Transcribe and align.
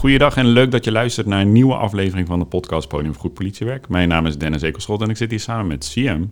Goeiedag 0.00 0.36
en 0.36 0.46
leuk 0.46 0.70
dat 0.70 0.84
je 0.84 0.92
luistert 0.92 1.26
naar 1.26 1.40
een 1.40 1.52
nieuwe 1.52 1.74
aflevering 1.74 2.26
van 2.26 2.38
de 2.38 2.44
podcast 2.44 2.88
Podium 2.88 3.12
voor 3.12 3.20
Goed 3.20 3.34
Politiewerk. 3.34 3.88
Mijn 3.88 4.08
naam 4.08 4.26
is 4.26 4.38
Dennis 4.38 4.62
Ekelschot 4.62 5.02
en 5.02 5.08
ik 5.08 5.16
zit 5.16 5.30
hier 5.30 5.40
samen 5.40 5.66
met 5.66 5.90
CM. 5.92 6.24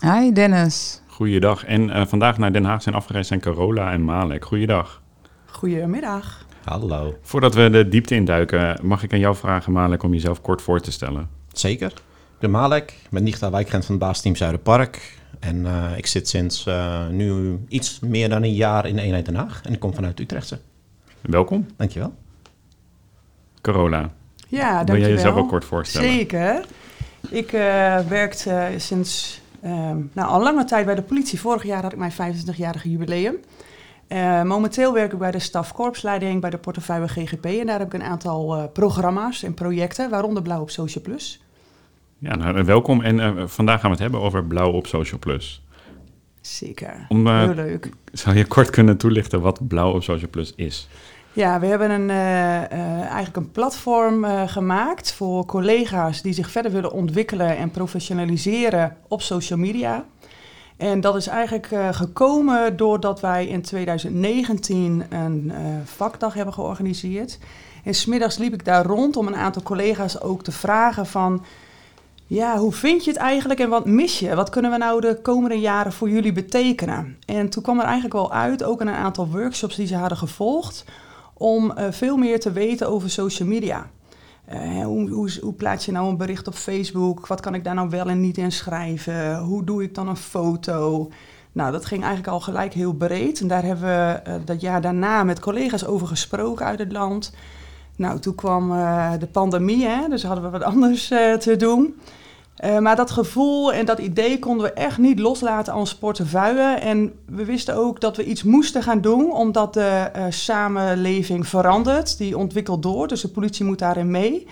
Hi 0.00 0.32
Dennis. 0.32 1.02
Goeiedag. 1.06 1.64
En 1.64 1.90
eh, 1.90 2.06
vandaag 2.06 2.38
naar 2.38 2.52
Den 2.52 2.64
Haag 2.64 2.82
zijn 2.82 2.94
afgereisd 2.94 3.28
zijn 3.28 3.40
Carola 3.40 3.92
en 3.92 4.04
Malek. 4.04 4.44
Goeiedag. 4.44 5.02
Goedemiddag. 5.46 6.46
Hallo. 6.64 7.18
Voordat 7.22 7.54
we 7.54 7.70
de 7.70 7.88
diepte 7.88 8.14
induiken, 8.14 8.78
mag 8.82 9.02
ik 9.02 9.12
aan 9.12 9.18
jou 9.18 9.36
vragen, 9.36 9.72
Malek, 9.72 10.02
om 10.02 10.12
jezelf 10.12 10.40
kort 10.40 10.62
voor 10.62 10.80
te 10.80 10.92
stellen? 10.92 11.28
Zeker. 11.52 11.90
Ik 11.90 12.40
ben 12.40 12.50
Malek, 12.50 12.90
ik 12.90 13.10
ben 13.10 13.22
Nichta 13.22 13.50
wijkgrens 13.50 13.86
van 13.86 13.94
het 13.94 14.04
baasteam 14.04 14.36
Zuiderpark. 14.36 15.18
En 15.40 15.66
eh, 15.66 15.96
ik 15.96 16.06
zit 16.06 16.28
sinds 16.28 16.66
eh, 16.66 17.08
nu 17.08 17.58
iets 17.68 18.00
meer 18.00 18.28
dan 18.28 18.42
een 18.42 18.54
jaar 18.54 18.86
in 18.86 18.96
de 18.96 19.02
eenheid 19.02 19.26
Den 19.26 19.34
Haag. 19.34 19.60
En 19.64 19.72
ik 19.72 19.80
kom 19.80 19.94
vanuit 19.94 20.20
Utrechtse. 20.20 20.58
Welkom. 21.20 21.66
Dankjewel. 21.76 22.14
Carola, 23.64 24.10
Ja, 24.48 24.66
wil 24.66 24.76
dankjewel. 24.76 25.00
jij 25.00 25.10
jezelf 25.10 25.36
ook 25.36 25.48
kort 25.48 25.64
voorstellen? 25.64 26.10
Zeker. 26.10 26.64
Ik 27.30 27.52
eh 27.52 27.98
werkte 28.08 28.68
sinds 28.76 29.40
ehm, 29.62 29.98
nou, 30.12 30.28
al 30.28 30.42
lange 30.42 30.64
tijd 30.64 30.86
bij 30.86 30.94
de 30.94 31.02
politie. 31.02 31.40
Vorig 31.40 31.62
jaar 31.62 31.82
had 31.82 31.92
ik 31.92 31.98
mijn 31.98 32.12
25-jarige 32.12 32.90
jubileum. 32.90 33.36
Eh, 34.06 34.42
momenteel 34.42 34.92
werk 34.92 35.12
ik 35.12 35.18
bij 35.18 35.30
de 35.30 35.38
stafkorpsleiding 35.38 36.40
bij 36.40 36.50
de 36.50 36.58
portefeuille 36.58 37.08
GGP. 37.08 37.44
En 37.44 37.66
daar 37.66 37.78
heb 37.78 37.86
ik 37.86 38.00
een 38.00 38.08
aantal 38.08 38.56
eh, 38.56 38.64
programma's 38.72 39.42
en 39.42 39.54
projecten, 39.54 40.10
waaronder 40.10 40.42
Blauw 40.42 40.60
op 40.60 40.70
Social 40.70 41.04
Plus. 41.04 41.42
Ja, 42.18 42.34
nou, 42.36 42.64
welkom. 42.64 43.02
En 43.02 43.50
vandaag 43.50 43.80
gaan 43.80 43.90
we 43.90 43.96
het 43.96 44.02
hebben 44.02 44.20
over 44.20 44.44
Blauw 44.44 44.70
op 44.72 44.86
Social 44.86 45.18
Plus. 45.18 45.62
Zeker. 46.40 47.06
Om, 47.08 47.28
Heel 47.28 47.54
leuk. 47.54 47.88
Zou 48.12 48.36
je 48.36 48.44
kort 48.46 48.70
kunnen 48.70 48.96
toelichten 48.96 49.40
wat 49.40 49.68
Blauw 49.68 49.92
op 49.92 50.02
Social 50.02 50.30
Plus 50.30 50.52
is? 50.54 50.88
Ja, 51.34 51.60
we 51.60 51.66
hebben 51.66 51.90
een, 51.90 52.10
eh, 52.10 52.64
eh, 52.64 53.00
eigenlijk 53.00 53.36
een 53.36 53.50
platform 53.50 54.24
eh, 54.24 54.42
gemaakt 54.48 55.12
voor 55.12 55.46
collega's 55.46 56.22
die 56.22 56.32
zich 56.32 56.50
verder 56.50 56.72
willen 56.72 56.92
ontwikkelen 56.92 57.56
en 57.56 57.70
professionaliseren 57.70 58.96
op 59.08 59.22
social 59.22 59.58
media. 59.58 60.04
En 60.76 61.00
dat 61.00 61.16
is 61.16 61.26
eigenlijk 61.26 61.68
gekomen 61.90 62.76
doordat 62.76 63.20
wij 63.20 63.46
in 63.46 63.62
2019 63.62 65.04
een 65.08 65.52
vakdag 65.84 66.34
hebben 66.34 66.54
georganiseerd. 66.54 67.38
En 67.84 67.94
smiddags 67.94 68.38
liep 68.38 68.52
ik 68.52 68.64
daar 68.64 68.86
rond 68.86 69.16
om 69.16 69.26
een 69.26 69.36
aantal 69.36 69.62
collega's 69.62 70.20
ook 70.20 70.42
te 70.42 70.52
vragen 70.52 71.06
van... 71.06 71.44
Ja, 72.26 72.56
hoe 72.58 72.72
vind 72.72 73.04
je 73.04 73.10
het 73.10 73.20
eigenlijk 73.20 73.60
en 73.60 73.68
wat 73.68 73.86
mis 73.86 74.18
je? 74.18 74.34
Wat 74.34 74.50
kunnen 74.50 74.70
we 74.70 74.76
nou 74.76 75.00
de 75.00 75.18
komende 75.22 75.60
jaren 75.60 75.92
voor 75.92 76.10
jullie 76.10 76.32
betekenen? 76.32 77.18
En 77.26 77.48
toen 77.48 77.62
kwam 77.62 77.78
er 77.78 77.84
eigenlijk 77.84 78.14
wel 78.14 78.32
uit, 78.32 78.64
ook 78.64 78.80
in 78.80 78.86
een 78.86 78.94
aantal 78.94 79.28
workshops 79.28 79.76
die 79.76 79.86
ze 79.86 79.96
hadden 79.96 80.18
gevolgd 80.18 80.84
om 81.44 81.70
eh, 81.70 81.86
veel 81.90 82.16
meer 82.16 82.40
te 82.40 82.52
weten 82.52 82.88
over 82.88 83.10
social 83.10 83.48
media. 83.48 83.90
Eh, 84.44 84.84
hoe, 84.84 85.10
hoe, 85.10 85.38
hoe 85.40 85.52
plaats 85.52 85.84
je 85.84 85.92
nou 85.92 86.08
een 86.08 86.16
bericht 86.16 86.46
op 86.46 86.54
Facebook? 86.54 87.26
Wat 87.26 87.40
kan 87.40 87.54
ik 87.54 87.64
daar 87.64 87.74
nou 87.74 87.88
wel 87.88 88.08
en 88.08 88.20
niet 88.20 88.38
in 88.38 88.52
schrijven? 88.52 89.38
Hoe 89.38 89.64
doe 89.64 89.82
ik 89.82 89.94
dan 89.94 90.08
een 90.08 90.16
foto? 90.16 91.10
Nou, 91.52 91.72
dat 91.72 91.84
ging 91.84 92.02
eigenlijk 92.02 92.32
al 92.32 92.40
gelijk 92.40 92.72
heel 92.72 92.92
breed. 92.92 93.40
En 93.40 93.48
daar 93.48 93.62
hebben 93.62 93.84
we 93.84 94.20
eh, 94.24 94.34
dat 94.44 94.60
jaar 94.60 94.80
daarna 94.80 95.24
met 95.24 95.40
collega's 95.40 95.84
over 95.84 96.06
gesproken 96.06 96.66
uit 96.66 96.78
het 96.78 96.92
land. 96.92 97.34
Nou, 97.96 98.18
toen 98.18 98.34
kwam 98.34 98.68
de 99.18 99.28
pandemie, 99.32 99.86
hè, 99.86 100.08
dus 100.08 100.22
hadden 100.22 100.44
we 100.44 100.50
wat 100.50 100.62
anders 100.74 101.08
te 101.38 101.54
doen. 101.58 101.94
Eh, 102.54 102.78
maar 102.78 102.96
dat 102.96 103.10
gevoel 103.10 103.72
en 103.72 103.86
dat 103.86 103.98
idee 103.98 104.38
konden 104.38 104.66
we 104.66 104.72
echt 104.72 104.98
niet 104.98 105.18
loslaten 105.18 105.72
als 105.72 105.94
portefeuille. 105.94 106.74
En 106.74 107.12
we 107.26 107.44
wisten 107.44 107.76
ook 107.76 108.00
dat 108.00 108.16
we 108.16 108.24
iets 108.24 108.42
moesten 108.42 108.82
gaan 108.82 109.00
doen, 109.00 109.32
omdat 109.32 109.74
de 109.74 110.10
eh, 110.12 110.24
samenleving 110.28 111.46
verandert. 111.46 112.18
Die 112.18 112.38
ontwikkelt 112.38 112.82
door, 112.82 113.08
dus 113.08 113.20
de 113.20 113.28
politie 113.28 113.64
moet 113.64 113.78
daarin 113.78 114.10
mee. 114.10 114.46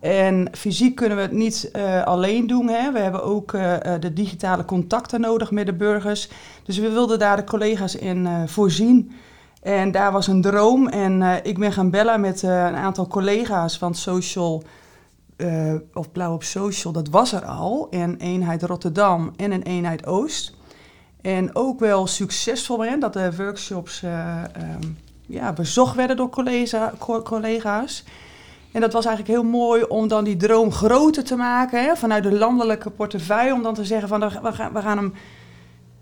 En 0.00 0.48
fysiek 0.52 0.96
kunnen 0.96 1.16
we 1.16 1.22
het 1.22 1.32
niet 1.32 1.70
eh, 1.72 2.04
alleen 2.04 2.46
doen. 2.46 2.68
Hè. 2.68 2.92
We 2.92 2.98
hebben 2.98 3.24
ook 3.24 3.52
de 4.00 4.12
digitale 4.12 4.64
contacten 4.64 5.20
nodig 5.20 5.50
met 5.50 5.66
de 5.66 5.72
burgers. 5.72 6.28
Dus 6.64 6.78
we 6.78 6.90
wilden 6.90 7.18
daar 7.18 7.36
de 7.36 7.44
collega's 7.44 7.96
in 7.96 8.28
voorzien. 8.46 9.12
En 9.62 9.90
daar 9.92 10.12
was 10.12 10.26
een 10.26 10.42
droom. 10.42 10.88
En 10.88 11.40
ik 11.42 11.58
ben 11.58 11.72
gaan 11.72 11.90
bellen 11.90 12.20
met 12.20 12.42
een 12.42 12.74
aantal 12.74 13.06
collega's 13.06 13.78
van 13.78 13.94
Social 13.94 14.62
eh, 15.38 15.74
of 15.94 16.12
Blauw 16.12 16.32
op 16.32 16.42
Social, 16.42 16.92
dat 16.92 17.08
was 17.08 17.32
er 17.32 17.44
al. 17.44 17.86
En 17.90 18.16
eenheid 18.16 18.62
Rotterdam 18.62 19.32
en 19.36 19.52
een 19.52 19.62
eenheid 19.62 20.06
Oost. 20.06 20.54
En 21.20 21.54
ook 21.54 21.80
wel 21.80 22.06
succesvol 22.06 22.84
hè, 22.84 22.98
dat 22.98 23.12
de 23.12 23.36
workshops 23.36 24.02
eh, 24.02 24.44
ehm, 24.44 24.82
ja, 25.26 25.52
bezocht 25.52 25.96
werden 25.96 26.16
door 26.16 26.28
collega, 26.28 26.92
co- 26.98 27.22
collega's. 27.22 28.04
En 28.72 28.80
dat 28.80 28.92
was 28.92 29.06
eigenlijk 29.06 29.38
heel 29.38 29.50
mooi 29.50 29.82
om 29.82 30.08
dan 30.08 30.24
die 30.24 30.36
droom 30.36 30.72
groter 30.72 31.24
te 31.24 31.36
maken 31.36 31.84
hè, 31.84 31.96
vanuit 31.96 32.22
de 32.22 32.32
landelijke 32.32 32.90
portefeuille. 32.90 33.52
Om 33.54 33.62
dan 33.62 33.74
te 33.74 33.84
zeggen 33.84 34.08
van 34.08 34.20
we 34.20 34.52
gaan, 34.52 34.72
we 34.72 34.80
gaan 34.80 34.96
hem 34.96 35.14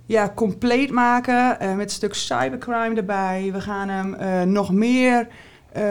ja, 0.07 0.33
compleet 0.35 0.91
maken 0.91 1.61
eh, 1.61 1.75
met 1.75 1.85
een 1.85 1.95
stuk 1.95 2.15
cybercrime 2.15 2.95
erbij. 2.95 3.51
We 3.53 3.61
gaan 3.61 3.89
hem 3.89 4.53
nog 4.53 4.73
meer 4.73 5.29
eh, 5.73 5.83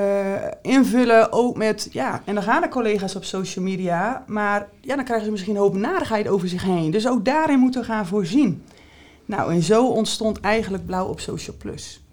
invullen, 0.62 1.31
ook 1.31 1.58
met, 1.58 1.88
ja, 1.91 2.22
en 2.25 2.34
dan 2.34 2.44
gaan 2.44 2.62
de 2.62 2.68
collega's 2.68 3.16
op 3.16 3.24
social 3.24 3.66
media, 3.66 4.24
maar 4.28 4.68
ja, 4.81 4.96
dan 4.96 5.06
krijgen 5.06 5.25
ze 5.25 5.31
misschien 5.31 5.56
een 5.56 5.62
hoop 5.62 5.75
narigheid 5.75 6.28
over 6.28 6.47
zich 6.47 6.63
heen. 6.63 6.91
Dus 6.91 7.08
ook 7.08 7.25
daarin 7.25 7.59
moeten 7.59 7.81
we 7.81 7.88
gaan 7.88 8.06
voorzien. 8.06 8.64
Nou, 9.25 9.53
en 9.53 9.62
zo 9.62 9.88
ontstond 9.88 10.40
eigenlijk 10.40 10.85
Blauw 10.85 11.08
op 11.08 11.19
Social 11.19 11.56
Plus. 11.59 12.06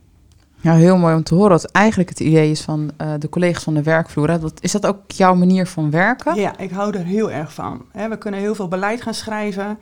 Ja, 0.63 0.75
heel 0.75 0.97
mooi 0.97 1.15
om 1.15 1.23
te 1.23 1.35
horen 1.35 1.51
dat 1.51 1.65
eigenlijk 1.65 2.09
het 2.09 2.21
idee 2.21 2.51
is 2.51 2.61
van 2.61 2.91
eh, 2.97 3.13
de 3.19 3.29
collega's 3.29 3.63
van 3.63 3.75
de 3.75 3.83
werkvloer. 3.83 4.31
Hè? 4.31 4.39
Dat, 4.39 4.53
is 4.61 4.73
dat 4.73 4.87
ook 4.87 5.11
jouw 5.11 5.35
manier 5.35 5.67
van 5.67 5.91
werken? 5.91 6.35
Ja, 6.35 6.59
ik 6.59 6.71
hou 6.71 6.97
er 6.97 7.05
heel 7.05 7.31
erg 7.31 7.55
van. 7.55 7.85
We 7.93 8.19
kunnen 8.19 8.41
heel 8.41 8.55
veel 8.55 8.69
beleid 8.69 9.03
gaan 9.03 9.15
schrijven, 9.15 9.79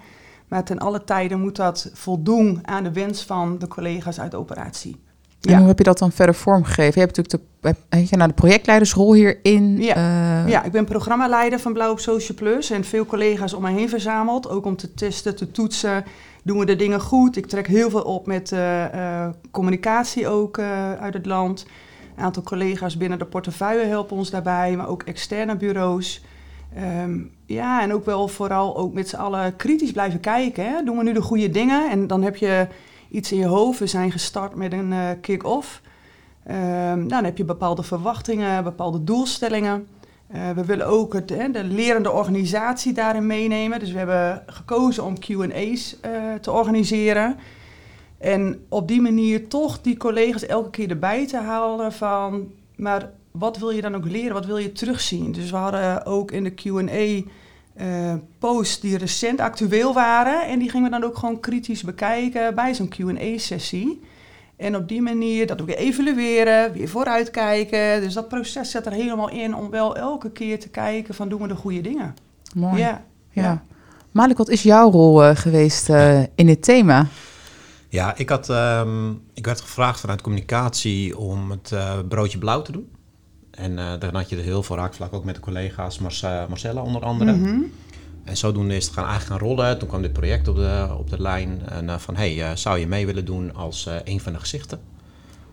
maar 0.48 0.64
ten 0.64 0.78
alle 0.78 1.04
tijden 1.04 1.40
moet 1.40 1.56
dat 1.56 1.90
voldoen 1.92 2.58
aan 2.62 2.82
de 2.82 2.92
wens 2.92 3.24
van 3.24 3.58
de 3.58 3.68
collega's 3.68 4.20
uit 4.20 4.30
de 4.30 4.36
operatie. 4.36 5.00
En 5.40 5.58
hoe 5.58 5.66
heb 5.68 5.78
je 5.78 5.84
dat 5.84 5.98
dan 5.98 6.12
verder 6.12 6.34
vormgegeven? 6.34 6.92
Je 7.00 7.06
hebt 7.06 7.16
natuurlijk 7.16 7.44
de, 7.60 7.68
heb- 7.68 8.08
je 8.08 8.16
nou 8.16 8.28
de 8.28 8.34
projectleidersrol 8.34 9.14
hierin. 9.14 9.82
Ja. 9.82 9.94
eh, 10.44 10.50
Ja, 10.50 10.62
ik 10.64 10.72
ben 10.72 10.84
programmaleider 10.84 11.58
van 11.60 11.72
Blauw 11.72 11.90
op 11.90 11.98
Social 12.00 12.38
Plus 12.38 12.70
en 12.70 12.84
veel 12.84 13.06
collega's 13.06 13.52
om 13.52 13.62
mij 13.62 13.72
heen 13.72 13.88
verzameld. 13.88 14.48
Ook 14.48 14.64
om 14.64 14.76
te 14.76 14.94
testen, 14.94 15.36
te 15.36 15.50
toetsen. 15.50 16.04
Doen 16.42 16.58
we 16.58 16.64
de 16.64 16.76
dingen 16.76 17.00
goed? 17.00 17.36
Ik 17.36 17.46
trek 17.46 17.66
heel 17.66 17.90
veel 17.90 18.02
op 18.02 18.26
met 18.26 18.52
eh, 18.52 18.84
eh, 19.24 19.30
communicatie 19.50 20.28
ook 20.28 20.58
uit 21.00 21.14
het 21.14 21.26
land. 21.26 21.66
Een 22.16 22.24
aantal 22.24 22.42
collega's 22.42 22.96
binnen 22.96 23.18
de 23.18 23.24
portefeuille 23.24 23.84
helpen 23.86 24.16
ons 24.16 24.30
daarbij, 24.30 24.76
maar 24.76 24.88
ook 24.88 25.02
externe 25.02 25.56
bureaus. 25.56 26.22
Ehm, 26.74 27.18
ja, 27.46 27.82
en 27.82 27.92
ook 27.92 28.04
wel 28.04 28.28
vooral 28.28 28.76
ook 28.76 28.92
met 28.94 29.08
z'n 29.08 29.16
allen 29.16 29.56
kritisch 29.56 29.92
blijven 29.92 30.20
kijken. 30.20 30.64
Hè? 30.64 30.82
Doen 30.84 30.96
we 30.96 31.02
nu 31.02 31.12
de 31.12 31.22
goede 31.22 31.50
dingen? 31.50 31.90
En 31.90 32.06
dan 32.06 32.22
heb 32.22 32.36
je 32.36 32.66
iets 33.10 33.32
in 33.32 33.38
je 33.38 33.46
hoofd. 33.46 33.78
We 33.78 33.86
zijn 33.86 34.12
gestart 34.12 34.54
met 34.54 34.72
een 34.72 34.92
eh, 34.92 35.08
kick-off. 35.20 35.80
Ehm, 36.46 36.96
nou, 36.96 37.08
dan 37.08 37.24
heb 37.24 37.36
je 37.36 37.44
bepaalde 37.44 37.82
verwachtingen, 37.82 38.64
bepaalde 38.64 39.04
doelstellingen. 39.04 39.86
Eh, 40.26 40.50
we 40.50 40.64
willen 40.64 40.86
ook 40.86 41.12
het, 41.12 41.30
hè, 41.30 41.50
de 41.50 41.64
lerende 41.64 42.10
organisatie 42.10 42.92
daarin 42.92 43.26
meenemen. 43.26 43.78
Dus 43.78 43.92
we 43.92 43.98
hebben 43.98 44.42
gekozen 44.46 45.04
om 45.04 45.18
QA's 45.18 46.00
eh 46.00 46.34
te 46.40 46.50
organiseren. 46.50 47.36
En 48.18 48.64
op 48.68 48.88
die 48.88 49.00
manier 49.00 49.48
toch 49.48 49.80
die 49.80 49.96
collega's 49.96 50.46
elke 50.46 50.70
keer 50.70 50.90
erbij 50.90 51.26
te 51.26 51.36
halen 51.36 51.92
van... 51.92 52.52
maar 52.76 53.10
wat 53.30 53.58
wil 53.58 53.70
je 53.70 53.80
dan 53.80 53.94
ook 53.94 54.04
leren? 54.04 54.32
Wat 54.32 54.46
wil 54.46 54.56
je 54.56 54.72
terugzien? 54.72 55.32
Dus 55.32 55.50
we 55.50 55.56
hadden 55.56 56.06
ook 56.06 56.30
in 56.30 56.44
de 56.44 56.54
Q&A 56.54 57.30
eh, 57.80 58.14
posts 58.38 58.80
die 58.80 58.98
recent 58.98 59.40
actueel 59.40 59.94
waren... 59.94 60.46
en 60.46 60.58
die 60.58 60.70
gingen 60.70 60.90
we 60.90 60.98
dan 60.98 61.08
ook 61.08 61.18
gewoon 61.18 61.40
kritisch 61.40 61.82
bekijken 61.82 62.54
bij 62.54 62.74
zo'n 62.74 62.88
Q&A-sessie... 62.88 64.00
En 64.56 64.76
op 64.76 64.88
die 64.88 65.02
manier 65.02 65.46
dat 65.46 65.60
ook 65.60 65.66
weer 65.66 65.76
evalueren, 65.76 66.72
weer 66.72 66.88
vooruitkijken. 66.88 68.00
Dus 68.00 68.14
dat 68.14 68.28
proces 68.28 68.70
zet 68.70 68.86
er 68.86 68.92
helemaal 68.92 69.30
in 69.30 69.54
om 69.54 69.70
wel 69.70 69.96
elke 69.96 70.30
keer 70.30 70.60
te 70.60 70.68
kijken 70.68 71.14
van 71.14 71.28
doen 71.28 71.42
we 71.42 71.48
de 71.48 71.54
goede 71.54 71.80
dingen. 71.80 72.14
Mooi. 72.54 72.78
Ja. 72.78 73.04
Ja, 73.32 73.62
Malik, 74.10 74.36
wat 74.36 74.48
is 74.48 74.62
jouw 74.62 74.90
rol 74.90 75.24
eh, 75.24 75.36
geweest 75.36 75.88
eh, 75.88 76.20
in 76.20 76.46
dit 76.46 76.62
thema? 76.62 77.06
Ja, 77.88 78.16
ik, 78.16 78.28
had, 78.28 78.48
ehm, 78.48 79.10
ik 79.34 79.46
werd 79.46 79.60
gevraagd 79.60 80.00
vanuit 80.00 80.20
communicatie 80.20 81.18
om 81.18 81.50
het 81.50 81.72
eh, 81.72 81.98
broodje 82.08 82.38
blauw 82.38 82.62
te 82.62 82.72
doen. 82.72 82.88
En 83.50 83.78
eh 83.78 83.92
dan 83.98 84.14
had 84.14 84.28
je 84.28 84.36
er 84.36 84.42
heel 84.42 84.62
veel 84.62 84.76
raakvlak 84.76 85.12
ook 85.12 85.24
met 85.24 85.34
de 85.34 85.40
collega's, 85.40 85.98
Marce- 85.98 86.46
Marcella 86.48 86.82
onder 86.82 87.02
andere. 87.02 87.32
Mhm. 87.32 87.60
En 88.24 88.36
zodoende 88.36 88.76
is 88.76 88.84
het 88.84 88.94
gaan, 88.94 89.06
eigenlijk 89.06 89.40
gaan 89.40 89.48
rollen. 89.48 89.78
Toen 89.78 89.88
kwam 89.88 90.02
dit 90.02 90.12
project 90.12 90.48
op 90.48 90.56
de, 90.56 90.94
op 90.98 91.10
de 91.10 91.22
lijn. 91.22 91.60
En 91.68 91.88
eh, 91.88 91.98
van, 91.98 92.16
hey, 92.16 92.42
eh, 92.42 92.56
zou 92.56 92.78
je 92.78 92.86
mee 92.86 93.06
willen 93.06 93.24
doen 93.24 93.54
als 93.54 93.88
een 94.04 94.20
van 94.20 94.32
de 94.32 94.38
gezichten? 94.38 94.80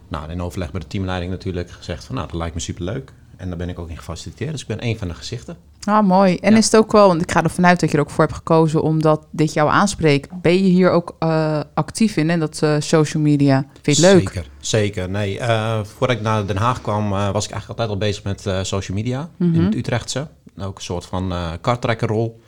Nou, 0.07 0.31
in 0.31 0.41
overleg 0.41 0.73
met 0.73 0.81
de 0.81 0.87
teamleiding 0.87 1.31
natuurlijk 1.31 1.71
gezegd 1.71 2.05
van, 2.05 2.15
nou, 2.15 2.27
dat 2.27 2.37
lijkt 2.37 2.55
me 2.55 2.61
superleuk. 2.61 3.13
En 3.37 3.47
daar 3.47 3.57
ben 3.57 3.69
ik 3.69 3.79
ook 3.79 3.89
in 3.89 3.97
gefaciliteerd. 3.97 4.51
Dus 4.51 4.61
ik 4.61 4.67
ben 4.67 4.83
een 4.85 4.97
van 4.97 5.07
de 5.07 5.13
gezichten. 5.13 5.57
Ah, 5.87 6.07
mooi. 6.07 6.35
En 6.37 6.51
Ja. 6.51 6.57
is 6.57 6.65
het 6.65 6.75
ook 6.75 6.91
wel, 6.91 7.07
want 7.07 7.21
ik 7.21 7.31
ga 7.31 7.43
ervan 7.43 7.65
uit 7.65 7.79
dat 7.79 7.91
je 7.91 7.97
er 7.97 8.03
ook 8.03 8.09
voor 8.09 8.23
hebt 8.23 8.35
gekozen 8.35 8.81
omdat 8.81 9.27
dit 9.31 9.53
jou 9.53 9.69
aanspreekt. 9.69 10.41
Ben 10.41 10.53
je 10.53 10.59
hier 10.69 10.89
ook 10.91 11.15
eh, 11.19 11.59
actief 11.73 12.17
in, 12.17 12.29
en 12.29 12.39
dat 12.39 12.61
eh, 12.61 12.75
social 12.79 13.23
media. 13.23 13.65
Vind 13.81 13.97
je 13.97 14.05
het 14.05 14.13
leuk? 14.13 14.27
Zeker, 14.29 14.49
zeker. 14.59 15.09
Nee, 15.09 15.39
eh, 15.39 15.79
voordat 15.83 16.15
ik 16.17 16.21
naar 16.23 16.45
Den 16.45 16.57
Haag 16.57 16.81
kwam, 16.81 17.09
was 17.09 17.45
ik 17.45 17.51
eigenlijk 17.51 17.67
altijd 17.67 17.89
al 17.89 17.97
bezig 17.97 18.23
met 18.23 18.65
social 18.67 18.97
media 18.97 19.29
in 19.39 19.51
Mhm. 19.51 19.63
het 19.65 19.75
Utrechtse. 19.75 20.27
Ook 20.59 20.77
een 20.77 20.83
soort 20.83 21.05
van 21.05 21.33
karttrekkerrol. 21.61 22.39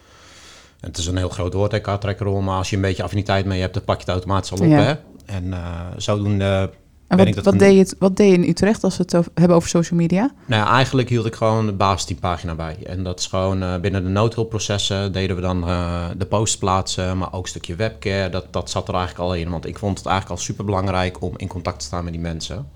En 0.79 0.87
het 0.87 0.97
is 0.97 1.05
een 1.07 1.17
heel 1.17 1.29
groot 1.29 1.53
woord, 1.53 1.71
hè, 1.71 1.79
karttrekkerrol. 1.79 2.41
Maar 2.41 2.57
als 2.57 2.69
je 2.69 2.75
een 2.75 2.81
beetje 2.81 3.03
affiniteit 3.03 3.45
mee 3.45 3.61
hebt, 3.61 3.73
dan 3.73 3.83
pak 3.83 3.95
je 3.95 4.01
het 4.01 4.09
automatisch 4.11 4.51
al 4.51 4.57
op. 4.57 4.65
Ja. 4.65 4.81
Hè? 4.81 4.93
En 5.25 5.53
zodoende 5.97 6.69
En 7.09 7.17
wat, 7.17 7.33
dat 7.33 7.43
wat, 7.43 7.53
een- 7.53 7.59
deed 7.59 7.89
je, 7.89 7.95
wat 7.99 8.15
deed 8.17 8.27
je 8.31 8.33
in 8.37 8.49
Utrecht 8.49 8.83
als 8.83 8.97
we 8.97 9.03
het 9.03 9.15
over- 9.15 9.31
hebben 9.33 9.55
over 9.57 9.69
social 9.69 9.99
media? 9.99 10.31
Nou, 10.45 10.63
ja, 10.65 10.71
eigenlijk 10.71 11.09
hield 11.09 11.25
ik 11.25 11.35
gewoon 11.35 11.65
de 11.65 11.71
basisteampagina 11.71 12.55
bij. 12.55 12.77
En 12.83 13.03
dat 13.03 13.19
is 13.19 13.25
gewoon 13.25 13.63
eh, 13.63 13.79
binnen 13.79 14.03
de 14.03 14.09
noodhulpprocessen 14.09 15.11
deden 15.11 15.35
we 15.35 15.41
dan 15.41 15.67
eh, 15.67 16.05
de 16.17 16.25
posts 16.25 16.57
plaatsen, 16.57 17.17
maar 17.17 17.33
ook 17.33 17.43
een 17.43 17.49
stukje 17.49 17.75
webcare. 17.75 18.29
Dat, 18.29 18.45
dat 18.53 18.69
zat 18.69 18.87
er 18.87 18.93
eigenlijk 18.95 19.23
al 19.29 19.35
in, 19.35 19.49
want 19.49 19.65
ik 19.65 19.77
vond 19.77 19.97
het 19.97 20.07
eigenlijk 20.07 20.39
al 20.39 20.45
super 20.45 20.65
belangrijk 20.65 21.21
om 21.21 21.33
in 21.37 21.47
contact 21.47 21.79
te 21.79 21.85
staan 21.85 22.03
met 22.03 22.13
die 22.13 22.21
mensen. 22.21 22.67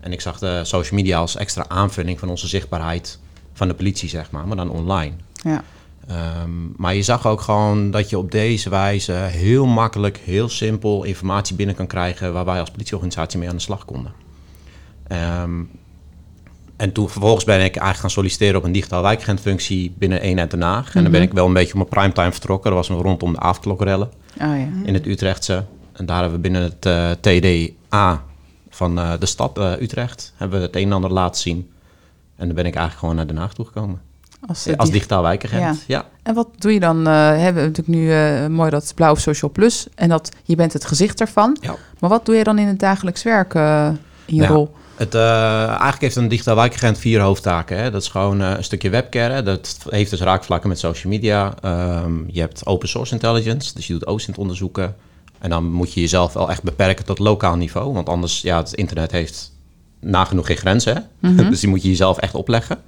En 0.00 0.12
ik 0.12 0.20
zag 0.20 0.38
de 0.38 0.60
social 0.64 0.98
media 1.00 1.18
als 1.18 1.36
extra 1.36 1.64
aanvulling 1.68 2.18
van 2.18 2.28
onze 2.28 2.48
zichtbaarheid 2.48 3.18
van 3.52 3.68
de 3.68 3.74
politie, 3.74 4.08
zeg 4.08 4.30
maar, 4.30 4.46
maar 4.46 4.56
dan 4.56 4.70
online. 4.70 5.14
Ja. 5.42 5.62
Ehm, 6.08 6.50
maar 6.76 6.94
je 6.94 7.02
zag 7.02 7.26
ook 7.26 7.40
gewoon 7.40 7.90
dat 7.90 8.10
je 8.10 8.18
op 8.18 8.30
deze 8.30 8.70
wijze 8.70 9.12
heel 9.12 9.66
makkelijk, 9.66 10.16
heel 10.16 10.48
simpel 10.48 11.04
informatie 11.04 11.56
binnen 11.56 11.74
kan 11.74 11.86
krijgen 11.86 12.32
waar 12.32 12.44
wij 12.44 12.60
als 12.60 12.70
politieorganisatie 12.70 13.38
mee 13.38 13.48
aan 13.48 13.56
de 13.56 13.62
slag 13.62 13.84
konden. 13.84 14.12
Ehm, 15.06 15.62
en 16.76 16.92
toen 16.92 17.08
vervolgens 17.08 17.44
ben 17.44 17.56
ik 17.56 17.60
eigenlijk 17.60 17.98
gaan 17.98 18.10
solliciteren 18.10 18.56
op 18.56 18.64
een 18.64 18.72
digitaal 18.72 19.02
wijkagentfunctie 19.02 19.94
binnen 19.98 20.20
eenheid 20.20 20.50
Den 20.50 20.62
Haag. 20.62 20.94
En 20.94 21.02
dan 21.02 21.12
ben 21.12 21.22
ik 21.22 21.32
wel 21.32 21.46
een 21.46 21.52
beetje 21.52 21.72
op 21.72 21.78
mijn 21.78 21.88
primetime 21.88 22.32
vertrokken. 22.32 22.70
Dat 22.70 22.78
was 22.78 22.88
nog 22.88 23.02
rondom 23.02 23.32
de 23.32 23.40
avondklokrellen 23.40 24.10
Oh, 24.40 24.58
ja. 24.58 24.68
in 24.84 24.94
het 24.94 25.06
Utrechtse. 25.06 25.64
En 25.92 26.06
daar 26.06 26.20
hebben 26.20 26.36
we 26.36 26.48
binnen 26.48 26.62
het 26.62 26.86
eh, 26.86 27.10
TDA 27.10 28.24
van 28.70 28.98
eh, 28.98 29.12
de 29.18 29.26
stad 29.26 29.58
eh, 29.58 29.80
Utrecht 29.80 30.32
hebben 30.36 30.58
we 30.58 30.66
het 30.66 30.76
een 30.76 30.82
en 30.82 30.92
ander 30.92 31.12
laten 31.12 31.40
zien. 31.40 31.70
En 32.36 32.46
dan 32.46 32.54
ben 32.54 32.66
ik 32.66 32.74
eigenlijk 32.74 32.98
gewoon 32.98 33.16
naar 33.16 33.26
Den 33.26 33.36
Haag 33.36 33.54
toegekomen. 33.54 34.00
Als, 34.46 34.66
eh, 34.66 34.76
Als 34.76 34.84
dig- 34.84 34.94
digitaal 34.94 35.22
wijkagent, 35.22 35.84
ja. 35.86 36.04
En 36.22 36.34
wat 36.34 36.48
doe 36.58 36.72
je 36.72 36.80
dan? 36.80 37.06
eh, 37.06 37.12
hebben 37.14 37.62
we 37.62 37.68
natuurlijk 37.68 37.88
nu 37.98 38.12
eh, 38.12 38.46
mooi 38.46 38.70
dat 38.70 38.92
Blauw 38.94 39.14
Social 39.14 39.50
Plus 39.50 39.86
en 39.94 40.08
dat 40.08 40.30
je 40.44 40.56
bent 40.56 40.72
het 40.72 40.84
gezicht 40.84 41.20
ervan. 41.20 41.56
Ja. 41.60 41.74
Maar 41.98 42.10
wat 42.10 42.26
doe 42.26 42.34
je 42.34 42.44
dan 42.44 42.58
in 42.58 42.66
het 42.66 42.78
dagelijks 42.78 43.22
werk 43.22 43.54
in 43.54 44.34
je 44.34 44.42
Ja. 44.42 44.46
rol? 44.48 44.74
Het, 44.96 45.14
eigenlijk 45.14 46.00
heeft 46.00 46.16
een 46.16 46.28
digitaal 46.28 46.56
wijkagent 46.56 46.98
vier 46.98 47.20
hoofdtaken. 47.20 47.78
Hè. 47.78 47.90
Dat 47.90 48.02
is 48.02 48.08
gewoon 48.08 48.40
een 48.40 48.64
stukje 48.64 48.90
webcare. 48.90 49.32
hè. 49.34 49.42
Dat 49.42 49.78
heeft 49.88 50.10
dus 50.10 50.20
raakvlakken 50.20 50.68
met 50.68 50.78
social 50.78 51.12
media. 51.12 51.54
Ehm, 51.62 52.12
je 52.26 52.40
hebt 52.40 52.66
open 52.66 52.88
source 52.88 53.12
intelligence, 53.12 53.74
dus 53.74 53.86
je 53.86 53.92
doet 53.92 54.06
OSINT 54.06 54.38
onderzoeken. 54.38 54.96
En 55.38 55.50
dan 55.50 55.70
moet 55.72 55.92
je 55.92 56.00
jezelf 56.00 56.32
wel 56.32 56.50
echt 56.50 56.62
beperken 56.62 57.04
tot 57.04 57.18
lokaal 57.18 57.56
niveau. 57.56 57.92
Want 57.92 58.08
anders, 58.08 58.40
ja, 58.40 58.56
het 58.56 58.72
internet 58.72 59.10
heeft 59.10 59.52
nagenoeg 60.00 60.46
geen 60.46 60.56
grenzen. 60.56 60.94
Hè? 61.20 61.28
Mhm. 61.30 61.48
dus 61.50 61.60
die 61.60 61.68
moet 61.68 61.82
je 61.82 61.88
jezelf 61.88 62.18
echt 62.18 62.34
opleggen. 62.34 62.78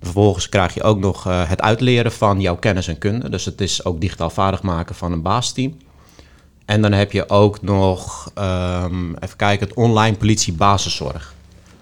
Vervolgens 0.00 0.48
krijg 0.48 0.74
je 0.74 0.82
ook 0.82 0.98
nog 0.98 1.26
eh, 1.26 1.48
het 1.48 1.60
uitleren 1.60 2.12
van 2.12 2.40
jouw 2.40 2.56
kennis 2.56 2.88
en 2.88 2.98
kunde. 2.98 3.30
Dus 3.30 3.44
het 3.44 3.60
is 3.60 3.84
ook 3.84 4.00
digitaal 4.00 4.30
vaardig 4.30 4.62
maken 4.62 4.94
van 4.94 5.12
een 5.12 5.22
baasteam. 5.22 5.76
En 6.64 6.82
dan 6.82 6.92
heb 6.92 7.12
je 7.12 7.28
ook 7.28 7.62
nog, 7.62 8.30
ehm, 8.34 9.14
even 9.14 9.36
kijken, 9.36 9.66
het 9.68 9.76
online 9.76 10.16
politie 10.16 10.52
basiszorg. 10.52 11.34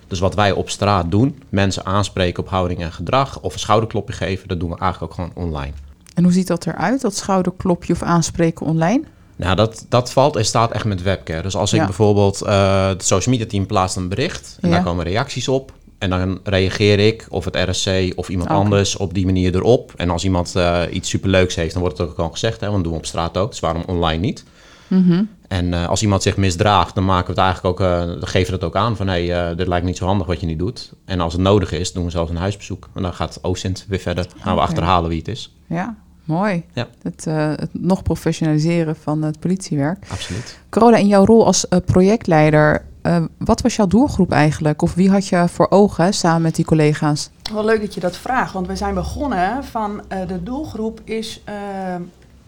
Dus 0.09 0.19
wat 0.19 0.35
wij 0.35 0.53
op 0.53 0.71
straat 0.71 1.11
doen, 1.11 1.43
mensen 1.49 1.87
aanspreken 1.87 2.43
op 2.43 2.49
houding 2.49 2.81
en 2.81 2.93
gedrag 2.93 3.41
of 3.41 3.53
een 3.53 3.59
schouderklopje 3.59 4.15
geven, 4.15 4.49
dat 4.49 4.61
doen 4.61 4.71
we 4.71 4.79
eigenlijk 4.79 5.13
ook 5.13 5.19
gewoon 5.19 5.47
online. 5.49 5.73
En 6.15 6.23
hoe 6.25 6.33
ziet 6.33 6.47
dat 6.47 6.67
eruit, 6.67 7.01
dat 7.01 7.17
schouderklopje 7.17 7.93
of 7.93 8.03
aanspreken 8.03 8.67
online? 8.67 9.03
Nou, 9.37 9.57
dat, 9.57 9.87
dat 9.89 10.13
valt 10.13 10.37
en 10.37 10.45
staat 10.45 10.71
echt 10.73 10.85
met 10.85 11.03
webcare. 11.03 11.43
Dus 11.43 11.57
als 11.57 11.73
ik 11.73 11.79
Ja. 11.79 11.85
bijvoorbeeld 11.85 12.43
uh, 12.47 12.87
het 12.89 13.05
social 13.05 13.35
media 13.35 13.51
team 13.51 13.67
plaatst 13.67 13.97
een 13.97 14.09
bericht 14.09 14.59
en 14.61 14.69
Ja. 14.69 14.75
daar 14.75 14.85
komen 14.85 15.05
reacties 15.05 15.49
op. 15.49 15.73
En 15.99 16.11
dan 16.11 16.41
reageer 16.45 16.99
ik 16.99 17.27
of 17.29 17.45
het 17.45 17.57
RSC 17.57 18.13
of 18.15 18.29
iemand 18.29 18.49
anders 18.49 18.97
op 18.97 19.15
die 19.15 19.25
manier 19.25 19.55
erop. 19.55 19.93
En 19.97 20.11
als 20.11 20.25
iemand 20.25 20.57
eh, 20.57 20.83
iets 20.91 21.09
superleuks 21.09 21.55
heeft, 21.55 21.73
dan 21.73 21.83
wordt 21.83 21.99
het 21.99 22.09
ook 22.09 22.19
al 22.19 22.31
gezegd. 22.31 22.61
Hè, 22.61 22.67
want 22.67 22.75
dat 22.77 22.85
doen 22.85 22.93
we 22.93 22.99
op 22.99 23.07
straat 23.07 23.37
ook. 23.37 23.51
Dus 23.51 23.61
waarom 23.61 23.83
online 23.87 24.21
niet? 24.21 24.45
Mhm. 24.87 25.25
En 25.49 25.75
eh, 25.75 25.89
als 25.89 26.03
iemand 26.03 26.23
zich 26.23 26.37
misdraagt, 26.37 26.95
dan 26.95 27.05
maken 27.05 27.35
we 27.35 27.41
het 27.41 27.41
eigenlijk 27.41 27.81
ook, 27.81 27.87
eh, 27.87 28.07
dan 28.07 28.29
geven 28.29 28.53
we 28.53 28.59
dat 28.59 28.69
ook 28.69 28.77
aan 28.77 28.97
van 28.97 29.09
hé, 29.09 29.27
hey, 29.27 29.55
dit 29.55 29.67
lijkt 29.67 29.87
niet 29.87 29.97
zo 29.97 30.07
handig 30.07 30.27
wat 30.27 30.41
je 30.41 30.47
nu 30.47 30.57
doet. 30.57 30.93
En 31.05 31.21
als 31.21 31.33
het 31.33 31.43
nodig 31.43 31.73
is, 31.73 31.93
doen 31.93 32.05
we 32.05 32.11
zelfs 32.11 32.31
een 32.31 32.37
huisbezoek. 32.37 32.89
En 32.95 33.03
dan 33.03 33.13
gaat 33.13 33.39
OSINT 33.43 33.87
weer 33.89 33.99
verder. 33.99 34.27
Gaan 34.39 34.55
we 34.55 34.61
achterhalen 34.61 35.09
wie 35.09 35.19
het 35.19 35.29
is. 35.29 35.55
Ja, 35.67 35.97
mooi. 36.25 36.65
Ja. 36.73 36.89
Het, 37.03 37.25
het 37.61 37.71
nog 37.73 38.03
professionaliseren 38.03 38.97
van 38.97 39.23
het 39.23 39.41
politiewerk. 39.41 40.05
Absoluut. 40.09 40.59
Carola, 40.69 40.97
in 40.97 41.07
jouw 41.07 41.25
rol 41.25 41.47
als 41.47 41.67
projectleider, 41.85 42.85
eh, 43.09 43.25
wat 43.39 43.61
was 43.61 43.77
jouw 43.77 43.87
doelgroep 43.87 44.33
eigenlijk? 44.33 44.83
Of 44.83 44.95
wie 44.95 45.11
had 45.11 45.29
je 45.29 45.49
voor 45.49 45.67
ogen 45.71 46.15
samen 46.15 46.43
met 46.43 46.55
die 46.55 46.65
collega's? 46.65 47.31
Wel 47.53 47.65
leuk 47.65 47.81
dat 47.81 47.95
je 47.95 48.01
dat 48.01 48.17
vraagt, 48.17 48.53
want 48.53 48.67
we 48.67 48.77
zijn 48.77 48.95
begonnen 48.95 49.65
van 49.65 50.03
eh, 50.09 50.27
de 50.27 50.43
doelgroep 50.43 51.01
is 51.05 51.43
eh, 51.45 51.55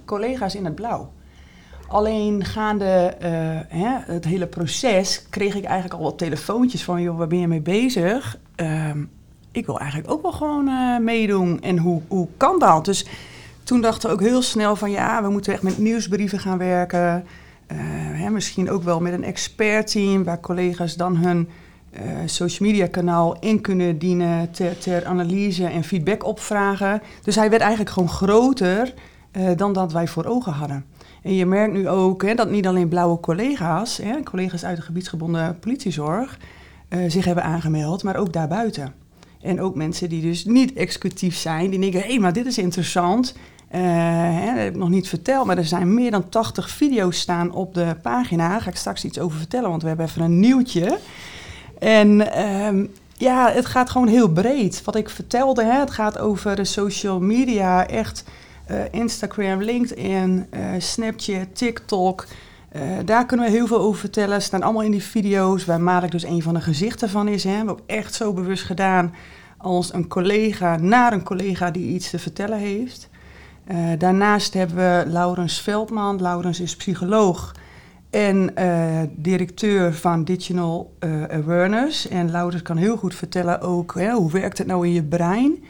collega's 0.04 0.54
in 0.54 0.64
het 0.64 0.74
blauw. 0.74 1.12
Alleen 1.88 2.44
gaande 2.44 3.16
hè, 3.68 4.12
het 4.12 4.24
hele 4.24 4.46
proces 4.46 5.26
kreeg 5.30 5.54
ik 5.54 5.64
eigenlijk 5.64 5.94
al 5.94 6.02
wat 6.02 6.18
telefoontjes 6.18 6.84
van, 6.84 7.02
joh, 7.02 7.18
waar 7.18 7.26
ben 7.26 7.38
je 7.38 7.48
mee 7.48 7.60
bezig? 7.60 8.38
Ehm, 8.54 9.04
ik 9.52 9.66
wil 9.66 9.78
eigenlijk 9.78 10.10
ook 10.10 10.22
wel 10.22 10.32
gewoon 10.32 10.70
meedoen. 11.04 11.60
En 11.60 11.78
hoe, 11.78 12.00
hoe 12.08 12.28
kan 12.36 12.58
dat? 12.58 12.84
Dus 12.84 13.06
toen 13.64 13.80
dachten 13.80 14.08
we 14.08 14.14
ook 14.14 14.20
heel 14.20 14.42
snel 14.42 14.76
van, 14.76 14.90
ja, 14.90 15.22
we 15.22 15.28
moeten 15.28 15.52
echt 15.52 15.62
met 15.62 15.78
nieuwsbrieven 15.78 16.38
gaan 16.38 16.58
werken. 16.58 17.24
Eh, 17.70 17.76
hè, 18.20 18.31
misschien 18.31 18.70
ook 18.70 18.82
wel 18.82 19.00
met 19.00 19.12
een 19.12 19.25
expertteam, 19.25 20.25
waar 20.25 20.40
collega's 20.40 20.96
dan 20.96 21.17
hun 21.17 21.49
eh, 21.90 22.02
social 22.26 22.69
media 22.69 22.87
kanaal 22.87 23.37
in 23.40 23.61
kunnen 23.61 23.99
dienen 23.99 24.50
ter, 24.50 24.78
ter 24.78 25.06
analyse 25.06 25.67
en 25.67 25.84
feedback 25.84 26.25
opvragen. 26.25 27.02
Dus 27.22 27.34
hij 27.34 27.50
werd 27.50 27.62
eigenlijk 27.62 27.90
gewoon 27.90 28.08
groter 28.08 28.94
eh, 29.31 29.49
dan 29.56 29.72
dat 29.72 29.93
wij 29.93 30.08
voor 30.08 30.25
ogen 30.25 30.52
hadden. 30.52 30.84
En 31.22 31.34
je 31.34 31.46
merkt 31.46 31.72
nu 31.72 31.88
ook 31.88 32.22
hè, 32.22 32.34
dat 32.34 32.50
niet 32.50 32.67
alleen 32.67 32.88
blauwe 32.88 33.20
collega's, 33.20 33.96
hè, 33.96 34.23
collega's 34.23 34.64
uit 34.64 34.76
de 34.76 34.82
gebiedsgebonden 34.82 35.58
politiezorg, 35.58 36.38
zich 37.06 37.25
hebben 37.25 37.44
aangemeld, 37.44 38.02
maar 38.02 38.16
ook 38.16 38.32
daarbuiten. 38.32 38.94
En 39.40 39.61
ook 39.61 39.75
mensen 39.75 40.08
die 40.08 40.23
dus 40.23 40.44
niet 40.44 40.73
executief 40.73 41.37
zijn, 41.37 41.70
die 41.70 41.81
denken, 41.81 42.00
hé, 42.00 42.06
hey, 42.06 42.19
maar 42.19 42.32
dit 42.32 42.46
is 42.46 42.58
interessant. 42.58 43.34
Eh, 43.70 43.81
hè, 43.82 44.46
dat 44.46 44.56
heb 44.56 44.69
ik 44.69 44.76
nog 44.76 44.88
niet 44.88 45.08
verteld, 45.08 45.46
maar 45.46 45.58
er 45.58 45.64
zijn 45.64 45.94
meer 45.94 46.11
dan 46.11 46.28
80 46.28 46.70
video's 46.70 47.20
staan 47.20 47.52
op 47.52 47.75
de 47.75 47.96
pagina. 48.02 48.49
Daar 48.49 48.61
ga 48.61 48.70
ik 48.70 48.76
straks 48.76 49.05
iets 49.05 49.19
over 49.19 49.38
vertellen, 49.38 49.70
want 49.70 49.82
we 49.82 49.88
hebben 49.88 50.06
even 50.06 50.22
een 50.22 50.40
nieuwtje. 50.40 50.99
En 51.78 52.32
ehm, 52.32 52.87
ja, 53.17 53.50
het 53.50 53.67
gaat 53.67 53.90
gewoon 53.90 54.08
heel 54.08 54.28
breed. 54.28 54.85
Wat 54.85 54.97
ik 54.97 55.11
vertelde, 55.11 55.64
hè, 55.64 55.78
het 55.78 55.90
gaat 55.90 56.18
over 56.18 56.56
de 56.56 56.64
social 56.64 57.21
media, 57.21 57.87
echt 57.87 58.25
eh, 58.66 58.78
Instagram, 58.90 59.62
LinkedIn, 59.62 60.47
eh, 60.50 60.61
Snapchat, 60.78 61.47
TikTok. 61.52 62.26
Daar 63.04 63.26
kunnen 63.26 63.47
we 63.47 63.52
heel 63.52 63.66
veel 63.66 63.78
over 63.78 64.00
vertellen. 64.00 64.42
staan 64.42 64.62
allemaal 64.62 64.83
in 64.83 64.90
die 64.90 65.02
video's, 65.02 65.64
waar 65.64 65.80
Marek 65.80 66.11
dus 66.11 66.23
een 66.23 66.42
van 66.42 66.54
de 66.54 66.61
gezichten 66.61 67.09
van 67.09 67.28
is. 67.28 67.44
Hè. 67.44 67.50
We 67.50 67.56
hebben 67.56 67.75
ook 67.75 67.87
echt 67.87 68.14
zo 68.14 68.33
bewust 68.33 68.64
gedaan 68.64 69.14
als 69.56 69.92
een 69.92 70.09
collega 70.09 70.76
naar 70.76 71.12
een 71.12 71.23
collega 71.23 71.71
die 71.71 71.94
iets 71.94 72.11
te 72.11 72.18
vertellen 72.18 72.59
heeft. 72.59 73.09
Eh, 73.70 73.76
daarnaast 73.98 74.54
hebben 74.54 74.76
we 74.76 75.10
Laurens 75.10 75.60
Veldman. 75.60 76.20
Laurens 76.20 76.60
is 76.60 76.76
psycholoog 76.76 77.54
en 78.10 78.56
eh, 78.56 79.00
directeur 79.16 79.94
van 79.94 80.24
Digital 80.24 80.92
eh, 80.98 81.22
Awareness. 81.24 82.08
En 82.08 82.30
Laurens 82.30 82.62
kan 82.62 82.76
heel 82.76 82.96
goed 82.96 83.14
vertellen 83.14 83.60
ook 83.60 83.94
hè, 83.94 84.12
hoe 84.12 84.30
werkt 84.30 84.58
het 84.58 84.66
nou 84.66 84.86
in 84.86 84.92
je 84.92 85.02
brein. 85.02 85.64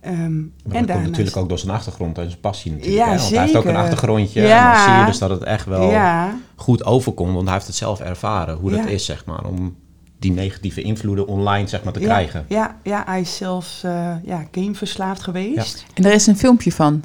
Ehm, 0.00 0.38
Maar 0.38 0.76
en 0.76 0.86
dat 0.86 0.96
komt 0.96 1.08
natuurlijk 1.08 1.36
ook 1.36 1.48
door 1.48 1.58
zijn 1.58 1.72
achtergrond 1.72 2.18
en 2.18 2.28
zijn 2.28 2.40
passie 2.40 2.72
natuurlijk. 2.72 2.98
Ja, 2.98 3.10
hè? 3.10 3.16
Want 3.16 3.30
hij 3.30 3.40
heeft 3.40 3.56
ook 3.56 3.64
een 3.64 3.76
achtergrondje. 3.76 4.42
Ja. 4.42 4.68
En 4.68 4.74
dan 4.74 4.84
zie 4.84 5.00
je 5.00 5.06
dus 5.06 5.18
dat 5.18 5.30
het 5.30 5.42
echt 5.42 5.66
wel 5.66 5.90
Ja, 5.90 6.34
goed 6.54 6.84
overkomt. 6.84 7.32
Want 7.32 7.44
hij 7.44 7.54
heeft 7.54 7.66
het 7.66 7.76
zelf 7.76 8.00
ervaren, 8.00 8.56
hoe 8.56 8.70
dat 8.70 8.86
is, 8.86 9.04
zeg 9.04 9.24
maar. 9.24 9.44
Om 9.44 9.76
die 10.18 10.32
negatieve 10.32 10.82
invloeden 10.82 11.26
online, 11.26 11.68
zeg 11.68 11.84
maar, 11.84 11.92
te 11.92 12.00
ja, 12.00 12.06
krijgen. 12.06 12.44
Ja, 12.48 12.76
ja, 12.82 13.02
hij 13.06 13.20
is 13.20 13.36
zelfs 13.36 13.82
eh, 13.84 14.14
ja, 14.22 14.46
gameverslaafd 14.52 15.22
geweest. 15.22 15.86
En 15.94 16.04
er 16.04 16.12
is 16.12 16.26
een 16.26 16.36
filmpje 16.36 16.72
van. 16.72 17.02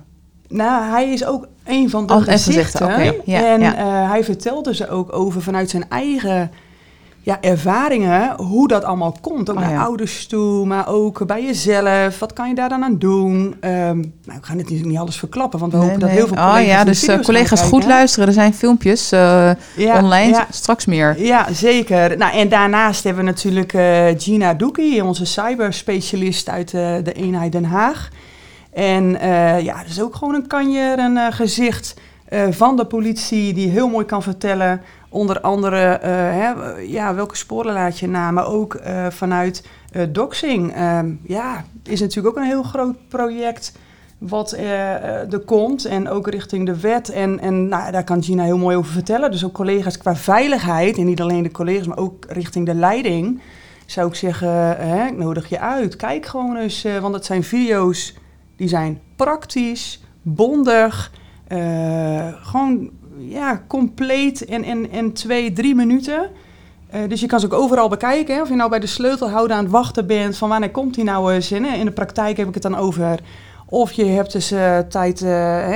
Nou, 0.51 0.89
hij 0.91 1.09
is 1.09 1.25
ook 1.25 1.47
een 1.65 1.89
van 1.89 2.05
de 2.07 2.13
Oh, 2.13 2.21
gezichten. 2.23 2.87
Ja, 3.25 3.53
en 3.53 3.61
ja. 3.61 3.75
eh, 3.75 4.09
hij 4.09 4.23
vertelde 4.23 4.75
ze 4.75 4.89
ook 4.89 5.13
over 5.13 5.41
vanuit 5.41 5.69
zijn 5.69 5.85
eigen 5.89 6.51
ja, 7.23 7.37
ervaringen, 7.41 8.33
hoe 8.37 8.67
dat 8.67 8.83
allemaal 8.83 9.15
komt. 9.21 9.49
Ook 9.49 9.55
Oh, 9.55 9.61
naar 9.61 9.71
ja. 9.71 9.83
ouders 9.83 10.27
toe, 10.27 10.65
maar 10.65 10.87
ook 10.87 11.25
bij 11.25 11.43
jezelf. 11.43 12.19
Wat 12.19 12.33
kan 12.33 12.47
je 12.49 12.55
daar 12.55 12.69
dan 12.69 12.83
aan 12.83 12.97
doen? 12.97 13.55
Ehm, 13.59 13.97
nou, 14.25 14.37
ik 14.37 14.45
ga 14.45 14.53
natuurlijk 14.53 14.89
niet 14.89 14.97
alles 14.97 15.15
verklappen, 15.17 15.59
want 15.59 15.71
we 15.71 15.77
Nee, 15.77 15.87
hopen 15.87 16.01
dat 16.01 16.09
heel 16.09 16.27
veel 16.27 16.35
collega's 16.35 16.61
Oh 16.61 16.67
ja, 16.67 16.83
dus 16.83 17.03
eh, 17.07 17.13
gaan 17.15 17.23
collega's 17.23 17.61
goed 17.61 17.85
luisteren. 17.85 18.27
Er 18.27 18.33
zijn 18.33 18.53
filmpjes 18.53 19.11
eh, 19.11 19.51
Ja, 19.75 19.97
online. 20.03 20.31
ja. 20.31 20.47
Straks 20.49 20.85
meer. 20.85 21.23
Ja, 21.23 21.47
zeker. 21.53 22.17
Nou, 22.17 22.33
en 22.33 22.49
daarnaast 22.49 23.03
hebben 23.03 23.23
we 23.25 23.29
natuurlijk 23.29 23.71
Gina 24.21 24.53
Doekie, 24.53 25.03
onze 25.03 25.25
cyberspecialist 25.25 26.49
uit 26.49 26.71
de 26.71 27.13
eenheid 27.15 27.51
Den 27.51 27.65
Haag. 27.65 28.09
En 28.71 29.19
eh, 29.19 29.59
ja, 29.59 29.83
is 29.85 30.01
ook 30.01 30.15
gewoon 30.15 30.33
een 30.33 30.47
kanjer, 30.47 30.99
een 30.99 31.17
eh, 31.17 31.27
gezicht 31.31 31.99
eh, 32.25 32.47
van 32.49 32.75
de 32.75 32.85
politie 32.85 33.53
die 33.53 33.69
heel 33.69 33.89
mooi 33.89 34.05
kan 34.05 34.23
vertellen, 34.23 34.81
onder 35.09 35.41
andere 35.41 35.99
hè, 36.01 36.49
ja, 36.79 37.15
welke 37.15 37.37
sporen 37.37 37.73
laat 37.73 37.99
je 37.99 38.07
na, 38.07 38.31
maar 38.31 38.47
ook 38.47 38.79
vanuit 39.09 39.63
doxing. 40.09 40.73
Ehm, 40.73 41.13
ja, 41.23 41.65
is 41.83 41.99
natuurlijk 41.99 42.27
ook 42.27 42.43
een 42.43 42.49
heel 42.49 42.63
groot 42.63 43.07
project 43.07 43.77
wat 44.17 44.51
er 44.51 45.41
komt 45.45 45.85
en 45.85 46.09
ook 46.09 46.27
richting 46.27 46.65
de 46.65 46.79
wet. 46.79 47.09
En, 47.09 47.39
en 47.39 47.67
nou, 47.67 47.91
daar 47.91 48.03
kan 48.03 48.23
Gina 48.23 48.43
heel 48.43 48.57
mooi 48.57 48.75
over 48.75 48.91
vertellen. 48.91 49.31
Dus 49.31 49.45
ook 49.45 49.53
collega's 49.53 49.97
qua 49.97 50.15
veiligheid, 50.15 50.97
en 50.97 51.05
niet 51.05 51.21
alleen 51.21 51.43
de 51.43 51.51
collega's, 51.51 51.87
maar 51.87 51.97
ook 51.97 52.25
richting 52.27 52.65
de 52.65 52.75
leiding 52.75 53.41
zou 53.85 54.07
ik 54.07 54.15
zeggen, 54.15 54.49
hè, 54.77 55.05
ik 55.05 55.17
nodig 55.17 55.49
je 55.49 55.59
uit. 55.59 55.95
Kijk 55.95 56.25
gewoon 56.25 56.57
eens, 56.57 56.85
uh, 56.85 56.97
want 56.97 57.13
het 57.13 57.25
zijn 57.25 57.43
video's 57.43 58.13
die 58.61 58.69
zijn 58.69 58.99
praktisch, 59.15 60.01
bondig, 60.21 61.11
uh, 61.47 62.27
gewoon 62.41 62.89
ja, 63.17 63.63
compleet 63.67 64.41
in, 64.41 64.63
in, 64.63 64.91
in 64.91 65.13
twee, 65.13 65.53
drie 65.53 65.75
minuten. 65.75 66.29
Uh, 66.95 66.99
dus 67.07 67.19
je 67.19 67.27
kan 67.27 67.39
ze 67.39 67.45
ook 67.45 67.53
overal 67.53 67.89
bekijken. 67.89 68.35
Hè? 68.35 68.41
Of 68.41 68.49
je 68.49 68.55
nou 68.55 68.69
bij 68.69 68.79
de 68.79 68.87
sleutelhouder 68.87 69.57
aan 69.57 69.63
het 69.63 69.71
wachten 69.71 70.07
bent 70.07 70.37
van 70.37 70.49
wanneer 70.49 70.71
komt 70.71 70.93
die 70.93 71.03
nou 71.03 71.33
eens 71.33 71.51
in. 71.51 71.65
In 71.65 71.85
de 71.85 71.91
praktijk 71.91 72.37
heb 72.37 72.47
ik 72.47 72.53
het 72.53 72.63
dan 72.63 72.75
over. 72.75 73.19
Of 73.65 73.91
je 73.91 74.05
hebt 74.05 74.31
dus 74.31 74.53
tijd 74.89 75.21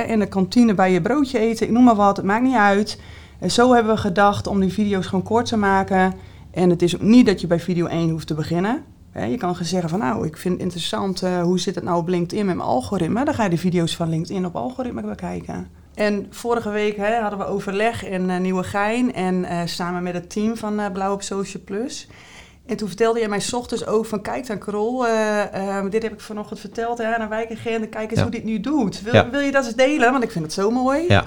in 0.08 0.20
de 0.20 0.28
kantine 0.30 0.74
bij 0.74 0.92
je 0.92 1.02
broodje 1.02 1.40
eten. 1.40 1.66
Ik 1.66 1.72
noem 1.72 1.84
maar 1.84 1.96
wat, 1.96 2.18
het 2.18 2.26
maakt 2.26 2.44
niet 2.44 2.56
uit. 2.56 3.00
zo 3.48 3.74
hebben 3.74 3.94
we 3.94 4.00
gedacht 4.00 4.48
om 4.48 4.60
die 4.60 4.74
video's 4.74 5.06
gewoon 5.06 5.24
kort 5.24 5.46
te 5.46 5.58
maken. 5.58 6.14
En 6.52 6.70
het 6.70 6.82
is 6.82 6.96
ook 6.96 7.02
niet 7.02 7.26
dat 7.26 7.42
je 7.42 7.48
bij 7.48 7.60
video 7.60 7.86
1 7.86 8.10
hoeft 8.10 8.28
te 8.28 8.34
beginnen. 8.34 8.84
Je 9.24 9.38
kan 9.38 9.56
zeggen 9.62 9.90
van 9.90 10.00
nou, 10.00 10.26
ik 10.26 10.38
vind 10.38 10.54
het 10.54 10.64
interessant, 10.64 11.24
uh, 11.24 11.42
hoe 11.42 11.60
zit 11.60 11.76
het 11.76 11.84
nou 11.84 11.98
op 11.98 12.08
LinkedIn 12.08 12.46
met 12.46 12.56
mijn 12.56 12.68
algoritme? 12.68 13.26
Dan 13.26 13.34
ga 13.34 13.44
je 13.44 13.50
de 13.50 13.58
video's 13.58 13.96
van 13.96 14.10
LinkedIn 14.10 14.46
op 14.46 14.56
algoritme 14.56 15.02
bekijken. 15.02 15.70
En 15.94 16.28
vorige 16.30 16.70
week 16.70 16.98
hè, 16.98 17.20
hadden 17.20 17.40
we 17.40 17.46
overleg 17.46 18.06
in 18.06 18.30
uh, 18.30 18.38
Nieuwegein 18.38 19.14
en 19.14 19.36
uh, 19.36 19.62
samen 19.66 20.04
met 20.04 20.14
het 20.14 20.30
team 20.30 20.58
van 20.58 20.92
Blauw 20.94 21.14
op 21.14 21.22
Social 21.22 21.64
Plus. 21.66 22.08
En 22.66 22.78
toen 22.78 22.88
vertelde 22.88 23.20
je 23.20 23.28
mij 23.28 23.40
s 23.40 23.54
ochtends 23.54 23.86
ook 23.86 24.06
van, 24.06 24.22
kijk 24.22 24.48
dan 24.48 24.58
Krol, 24.58 25.08
uh, 25.08 25.44
dit 25.90 26.04
heb 26.04 26.14
ik 26.14 26.20
vanochtend 26.20 26.60
verteld 26.60 26.98
hè, 26.98 27.16
aan 27.16 27.22
een 27.22 27.30
wijkagent. 27.30 27.90
Kijk 27.90 28.12
eens 28.12 28.22
hoe 28.22 28.32
dit 28.32 28.44
nu 28.44 28.60
doet. 28.60 29.02
Wil, 29.02 29.30
wil 29.30 29.40
je 29.40 29.52
dat 29.52 29.66
eens 29.66 29.76
delen? 29.76 30.12
Want 30.12 30.24
ik 30.24 30.32
vind 30.32 30.46
het 30.46 30.54
zo 30.54 30.72
mooi. 30.72 31.06
Ja. 31.08 31.24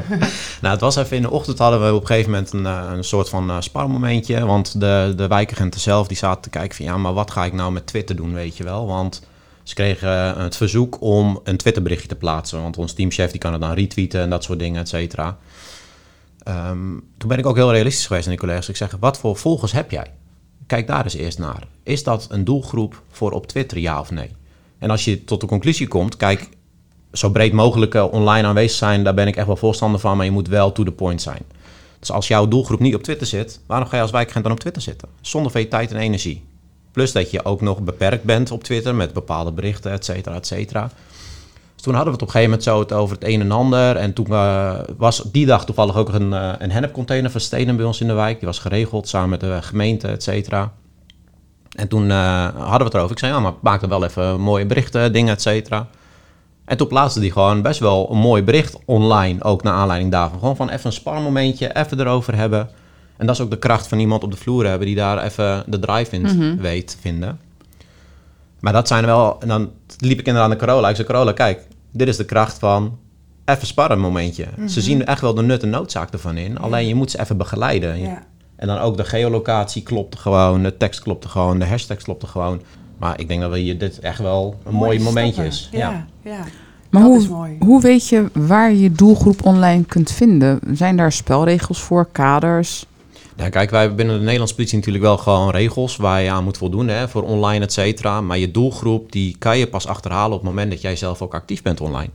nou, 0.62 0.72
het 0.72 0.80
was 0.80 0.96
even 0.96 1.16
in 1.16 1.22
de 1.22 1.30
ochtend 1.30 1.58
hadden 1.58 1.86
we 1.86 1.94
op 1.94 2.00
een 2.00 2.06
gegeven 2.06 2.30
moment 2.30 2.52
een, 2.52 2.66
eh, 2.66 2.90
een 2.92 3.04
soort 3.04 3.28
van 3.28 3.50
uh, 3.50 3.56
sparmomentje. 3.60 4.46
Want 4.46 4.80
de, 4.80 5.12
de 5.16 5.26
wijkagenten 5.26 5.80
zelf, 5.80 6.08
die 6.08 6.16
zaten 6.16 6.42
te 6.42 6.50
kijken 6.50 6.76
van, 6.76 6.84
ja, 6.84 6.96
maar 6.96 7.12
wat 7.12 7.30
ga 7.30 7.44
ik 7.44 7.52
nou 7.52 7.72
met 7.72 7.86
Twitter 7.86 8.16
doen, 8.16 8.34
weet 8.34 8.56
je 8.56 8.64
wel? 8.64 8.86
Want 8.86 9.22
ze 9.62 9.74
kregen 9.74 10.38
het 10.38 10.56
verzoek 10.56 11.00
om 11.00 11.40
een 11.44 11.56
Twitterberichtje 11.56 12.08
te 12.08 12.16
plaatsen. 12.16 12.62
Want 12.62 12.78
ons 12.78 12.92
teamchef 12.92 13.30
die 13.30 13.40
kan 13.40 13.52
het 13.52 13.60
dan 13.60 13.72
retweeten 13.72 14.20
en 14.20 14.30
dat 14.30 14.44
soort 14.44 14.58
dingen, 14.58 14.80
et 14.80 14.88
cetera. 14.88 15.38
Ehm, 16.42 16.98
toen 17.18 17.28
ben 17.28 17.38
ik 17.38 17.46
ook 17.46 17.56
heel 17.56 17.72
realistisch 17.72 18.06
geweest 18.06 18.24
aan 18.24 18.30
die 18.30 18.40
collega's. 18.40 18.68
Ik 18.68 18.76
zeg, 18.76 18.96
wat 19.00 19.18
voor 19.18 19.36
volgers 19.36 19.72
heb 19.72 19.90
jij? 19.90 20.06
Kijk 20.70 20.86
daar 20.86 21.04
eens 21.04 21.14
eerst 21.14 21.38
naar. 21.38 21.66
Is 21.82 22.02
dat 22.02 22.26
een 22.30 22.44
doelgroep 22.44 23.02
voor 23.10 23.32
op 23.32 23.46
Twitter, 23.46 23.78
ja 23.78 24.00
of 24.00 24.10
nee? 24.10 24.30
En 24.78 24.90
als 24.90 25.04
je 25.04 25.24
tot 25.24 25.40
de 25.40 25.46
conclusie 25.46 25.88
komt, 25.88 26.16
kijk, 26.16 26.48
zo 27.12 27.30
breed 27.30 27.52
mogelijk 27.52 27.94
eh, 27.94 28.12
online 28.12 28.46
aanwezig 28.46 28.76
zijn, 28.76 29.04
daar 29.04 29.14
ben 29.14 29.26
ik 29.26 29.36
echt 29.36 29.46
wel 29.46 29.56
voorstander 29.56 30.00
van, 30.00 30.16
maar 30.16 30.24
je 30.24 30.32
moet 30.32 30.48
wel 30.48 30.72
to 30.72 30.84
the 30.84 30.92
point 30.92 31.22
zijn. 31.22 31.42
Dus 31.98 32.10
als 32.10 32.28
jouw 32.28 32.48
doelgroep 32.48 32.80
niet 32.80 32.94
op 32.94 33.02
Twitter 33.02 33.26
zit, 33.26 33.60
waarom 33.66 33.88
ga 33.88 33.96
je 33.96 34.02
als 34.02 34.10
wijkagent 34.10 34.44
dan 34.44 34.52
op 34.52 34.60
Twitter 34.60 34.82
zitten? 34.82 35.08
Zonder 35.20 35.52
veel 35.52 35.68
tijd 35.68 35.90
en 35.90 35.96
energie. 35.96 36.44
Plus 36.92 37.12
dat 37.12 37.30
je 37.30 37.44
ook 37.44 37.60
nog 37.60 37.80
beperkt 37.80 38.24
bent 38.24 38.50
op 38.50 38.64
Twitter 38.64 38.94
met 38.94 39.12
bepaalde 39.12 39.52
berichten, 39.52 39.92
et 39.92 40.04
cetera, 40.04 40.34
et 40.34 40.46
cetera. 40.46 40.90
Dus 41.80 41.88
toen 41.88 41.98
hadden 41.98 42.14
we 42.14 42.20
het 42.20 42.28
op 42.28 42.34
een 42.34 42.40
gegeven 42.42 42.66
moment 42.68 42.90
zo 42.90 42.96
over 42.98 43.14
het 43.14 43.24
een 43.24 43.40
en 43.40 43.50
ander. 43.50 43.96
En 43.96 44.12
toen 44.12 44.26
uh, 44.30 44.72
was 44.96 45.22
die 45.32 45.46
dag 45.46 45.64
toevallig 45.64 45.96
ook 45.96 46.08
een, 46.08 46.32
uh, 46.32 46.52
een 46.58 46.70
hennepcontainer 46.70 47.30
van 47.30 47.40
stenen 47.40 47.76
bij 47.76 47.84
ons 47.84 48.00
in 48.00 48.06
de 48.06 48.12
wijk. 48.12 48.38
Die 48.38 48.48
was 48.48 48.58
geregeld 48.58 49.08
samen 49.08 49.28
met 49.28 49.40
de 49.40 49.58
gemeente, 49.60 50.08
et 50.08 50.22
cetera. 50.22 50.72
En 51.76 51.88
toen 51.88 52.08
uh, 52.08 52.42
hadden 52.44 52.78
we 52.78 52.84
het 52.84 52.94
erover. 52.94 53.10
Ik 53.10 53.18
zei, 53.18 53.32
ja, 53.32 53.40
maar 53.40 53.52
maak 53.60 53.82
er 53.82 53.88
wel 53.88 54.04
even 54.04 54.40
mooie 54.40 54.66
berichten, 54.66 55.12
dingen, 55.12 55.34
et 55.34 55.42
cetera. 55.42 55.88
En 56.64 56.76
toen 56.76 56.86
plaatste 56.86 57.20
die 57.20 57.32
gewoon 57.32 57.62
best 57.62 57.80
wel 57.80 58.10
een 58.10 58.18
mooi 58.18 58.42
bericht 58.42 58.78
online, 58.84 59.42
ook 59.42 59.62
naar 59.62 59.74
aanleiding 59.74 60.10
daarvan. 60.10 60.38
Gewoon 60.38 60.56
van 60.56 60.68
even 60.68 60.86
een 60.86 60.92
sparmomentje, 60.92 61.76
even 61.76 62.00
erover 62.00 62.34
hebben. 62.34 62.70
En 63.16 63.26
dat 63.26 63.34
is 63.34 63.42
ook 63.42 63.50
de 63.50 63.58
kracht 63.58 63.88
van 63.88 63.98
iemand 63.98 64.22
op 64.22 64.30
de 64.30 64.36
vloer 64.36 64.66
hebben 64.66 64.86
die 64.86 64.96
daar 64.96 65.24
even 65.24 65.64
de 65.66 65.78
drive 65.78 66.14
in 66.14 66.22
mm 66.22 66.56
weet 66.56 66.98
vinden. 67.00 67.40
Maar 68.60 68.72
dat 68.72 68.88
zijn 68.88 69.06
wel, 69.06 69.40
en 69.40 69.48
dan 69.48 69.70
liep 69.98 70.18
ik 70.18 70.26
inderdaad 70.26 70.52
aan 70.52 70.58
de 70.58 70.64
Corolla. 70.64 70.88
Ik 70.88 70.94
zei, 70.94 71.06
Corolla, 71.06 71.32
kijk, 71.32 71.66
dit 71.92 72.08
is 72.08 72.16
de 72.16 72.24
kracht 72.24 72.58
van 72.58 72.98
even 73.44 73.66
sparren 73.66 73.96
een 73.96 74.02
momentje. 74.02 74.46
Ze 74.56 74.60
mhm. 74.60 74.80
zien 74.80 75.06
echt 75.06 75.20
wel 75.20 75.34
de 75.34 75.42
nut 75.42 75.62
en 75.62 75.70
noodzaak 75.70 76.10
ervan 76.12 76.36
in. 76.36 76.58
Alleen 76.58 76.88
je 76.88 76.94
moet 76.94 77.10
ze 77.10 77.20
even 77.20 77.36
begeleiden. 77.36 78.00
Ja. 78.00 78.22
En 78.56 78.66
dan 78.66 78.78
ook 78.78 78.96
de 78.96 79.04
geolocatie 79.04 79.82
klopte 79.82 80.16
gewoon, 80.16 80.62
de 80.62 80.76
tekst 80.76 81.02
klopte 81.02 81.28
gewoon, 81.28 81.58
de 81.58 81.66
hashtags 81.66 82.04
klopte 82.04 82.26
gewoon. 82.26 82.60
Maar 82.98 83.20
ik 83.20 83.28
denk 83.28 83.40
dat 83.40 83.50
we 83.50 83.58
hier 83.58 83.78
dit 83.78 83.98
echt 83.98 84.18
wel 84.18 84.58
een 84.64 84.74
mooi 84.74 85.00
momentje 85.00 85.44
is. 85.44 85.68
Ja, 85.72 86.06
ja. 86.22 86.44
Maar 86.90 87.02
hoe, 87.02 87.48
hoe 87.58 87.80
weet 87.80 88.08
je 88.08 88.30
waar 88.32 88.72
je 88.72 88.92
doelgroep 88.92 89.44
online 89.44 89.84
kunt 89.84 90.10
vinden? 90.10 90.60
Zijn 90.72 90.96
daar 90.96 91.12
spelregels 91.12 91.80
voor, 91.80 92.08
kaders? 92.12 92.86
Ja, 93.40 93.48
kijk, 93.48 93.70
wij 93.70 93.80
hebben 93.80 93.96
binnen 93.96 94.14
de 94.14 94.22
Nederlandse 94.22 94.54
politie 94.54 94.76
natuurlijk 94.76 95.04
wel 95.04 95.16
gewoon 95.16 95.50
regels 95.50 95.96
waar 95.96 96.22
je 96.22 96.30
aan 96.30 96.44
moet 96.44 96.56
voldoen 96.56 96.88
hè, 96.88 97.08
voor 97.08 97.22
online, 97.22 97.64
et 97.64 97.72
cetera. 97.72 98.20
Maar 98.20 98.38
je 98.38 98.50
doelgroep, 98.50 99.12
die 99.12 99.36
kan 99.38 99.58
je 99.58 99.66
pas 99.66 99.86
achterhalen 99.86 100.32
op 100.32 100.40
het 100.40 100.48
moment 100.48 100.70
dat 100.70 100.80
jij 100.80 100.96
zelf 100.96 101.22
ook 101.22 101.34
actief 101.34 101.62
bent 101.62 101.80
online. 101.80 102.10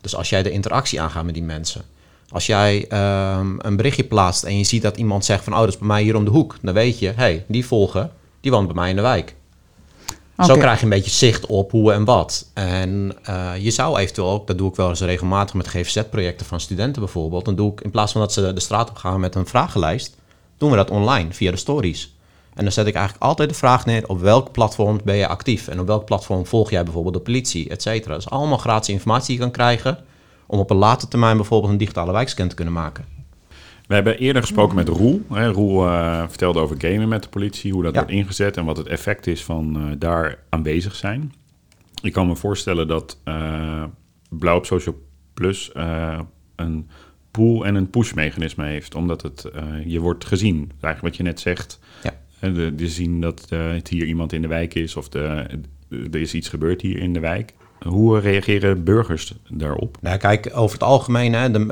Dus 0.00 0.16
als 0.16 0.28
jij 0.28 0.42
de 0.42 0.50
interactie 0.50 1.00
aangaat 1.00 1.24
met 1.24 1.34
die 1.34 1.42
mensen. 1.42 1.82
Als 2.28 2.46
jij 2.46 2.86
ehm, 2.88 3.54
een 3.58 3.76
berichtje 3.76 4.04
plaatst 4.04 4.42
en 4.42 4.58
je 4.58 4.64
ziet 4.64 4.82
dat 4.82 4.96
iemand 4.96 5.24
zegt 5.24 5.44
van... 5.44 5.52
oh, 5.52 5.58
dat 5.58 5.68
is 5.68 5.78
bij 5.78 5.86
mij 5.86 6.02
hier 6.02 6.16
om 6.16 6.24
de 6.24 6.30
hoek. 6.30 6.56
Dan 6.62 6.74
weet 6.74 6.98
je, 6.98 7.06
hé, 7.06 7.14
hey, 7.14 7.44
die 7.48 7.66
volgen, 7.66 8.10
die 8.40 8.50
woont 8.50 8.66
bij 8.66 8.76
mij 8.76 8.90
in 8.90 8.96
de 8.96 9.02
wijk. 9.02 9.34
Zo 10.38 10.56
krijg 10.56 10.78
je 10.78 10.84
een 10.84 10.90
beetje 10.90 11.10
zicht 11.10 11.46
op 11.46 11.70
hoe 11.70 11.92
en 11.92 12.04
wat. 12.04 12.50
En 12.54 13.16
uh, 13.28 13.52
je 13.58 13.70
zou 13.70 13.98
eventueel 13.98 14.30
ook, 14.30 14.46
dat 14.46 14.58
doe 14.58 14.70
ik 14.70 14.76
wel 14.76 14.88
eens 14.88 15.00
regelmatig 15.00 15.54
met 15.54 15.68
GVZ-projecten 15.68 16.46
van 16.46 16.60
studenten 16.60 17.02
bijvoorbeeld. 17.02 17.44
Dan 17.44 17.54
doe 17.54 17.72
ik 17.72 17.80
in 17.80 17.90
plaats 17.90 18.12
van 18.12 18.20
dat 18.20 18.32
ze 18.32 18.52
de 18.52 18.60
straat 18.60 18.90
op 18.90 18.96
gaan 18.96 19.20
met 19.20 19.34
een 19.34 19.46
vragenlijst 19.46 20.18
doen 20.60 20.70
we 20.70 20.76
dat 20.76 20.90
online 20.90 21.32
via 21.32 21.50
de 21.50 21.56
stories. 21.56 22.16
En 22.54 22.62
dan 22.62 22.72
zet 22.72 22.86
ik 22.86 22.94
eigenlijk 22.94 23.24
altijd 23.24 23.48
de 23.48 23.54
vraag 23.54 23.86
neer 23.86 24.08
op 24.08 24.20
welk 24.20 24.52
platform 24.52 25.00
ben 25.04 25.16
je 25.16 25.26
actief 25.26 25.68
en 25.68 25.80
op 25.80 25.86
welk 25.86 26.04
platform 26.04 26.46
volg 26.46 26.70
jij 26.70 26.82
bijvoorbeeld 26.82 27.14
de 27.14 27.20
politie, 27.20 27.68
et 27.68 27.82
cetera. 27.82 28.12
Dat 28.12 28.22
is 28.22 28.30
allemaal 28.30 28.58
gratis 28.58 28.88
informatie 28.88 29.26
die 29.26 29.36
je 29.36 29.42
kan 29.42 29.50
krijgen 29.50 29.98
om 30.46 30.58
op 30.58 30.70
een 30.70 30.76
later 30.76 31.08
termijn 31.08 31.36
bijvoorbeeld 31.36 31.72
een 31.72 31.78
digitale 31.78 32.12
wijkscan 32.12 32.48
te 32.48 32.54
kunnen 32.54 32.74
maken. 32.74 33.04
We 33.86 33.94
hebben 33.94 34.18
eerder 34.18 34.42
gesproken 34.42 34.76
met 34.76 34.88
Roel. 34.88 35.22
Roel 35.28 35.86
uh, 35.86 36.24
vertelde 36.28 36.60
over 36.60 36.76
gamen 36.78 37.08
met 37.08 37.22
de 37.22 37.28
politie, 37.28 37.72
hoe 37.72 37.82
dat 37.82 37.94
wordt 37.94 38.10
ingezet 38.10 38.56
en 38.56 38.64
wat 38.64 38.76
het 38.76 38.86
effect 38.86 39.26
is 39.26 39.44
van 39.44 39.76
uh, 39.76 39.92
daar 39.98 40.38
aanwezig 40.48 40.94
zijn. 40.94 41.34
Ik 42.02 42.12
kan 42.12 42.26
me 42.26 42.36
voorstellen 42.36 42.88
dat 42.88 43.18
uh, 43.24 43.84
Blauw 44.28 44.56
op 44.56 44.66
Social 44.66 44.94
Plus 45.34 45.70
een 46.56 46.88
pull- 47.30 47.62
en 47.62 47.74
een 47.74 47.90
push-mechanisme 47.90 48.66
heeft. 48.66 48.94
Omdat 48.94 49.22
het, 49.22 49.50
uh, 49.56 49.62
je 49.86 50.00
wordt 50.00 50.24
gezien. 50.24 50.56
Eigenlijk 50.56 51.00
wat 51.00 51.16
je 51.16 51.22
net 51.22 51.40
zegt. 51.40 51.78
Ja. 52.02 52.12
De, 52.48 52.74
de 52.74 52.88
zien 52.88 53.20
dat 53.20 53.46
uh, 53.52 53.72
het 53.72 53.88
hier 53.88 54.06
iemand 54.06 54.32
in 54.32 54.42
de 54.42 54.48
wijk 54.48 54.74
is 54.74 54.96
of 54.96 55.08
de, 55.08 55.46
er 55.90 56.20
is 56.20 56.34
iets 56.34 56.48
gebeurd 56.48 56.80
hier 56.80 56.98
in 56.98 57.12
de 57.12 57.20
wijk. 57.20 57.54
Hoe 57.80 58.18
reageren 58.18 58.84
burgers 58.84 59.34
daarop? 59.48 59.98
Nou, 60.00 60.18
kijk, 60.18 60.50
over 60.54 60.72
het 60.72 60.82
algemeen, 60.82 61.32
hè, 61.32 61.50
de, 61.50 61.66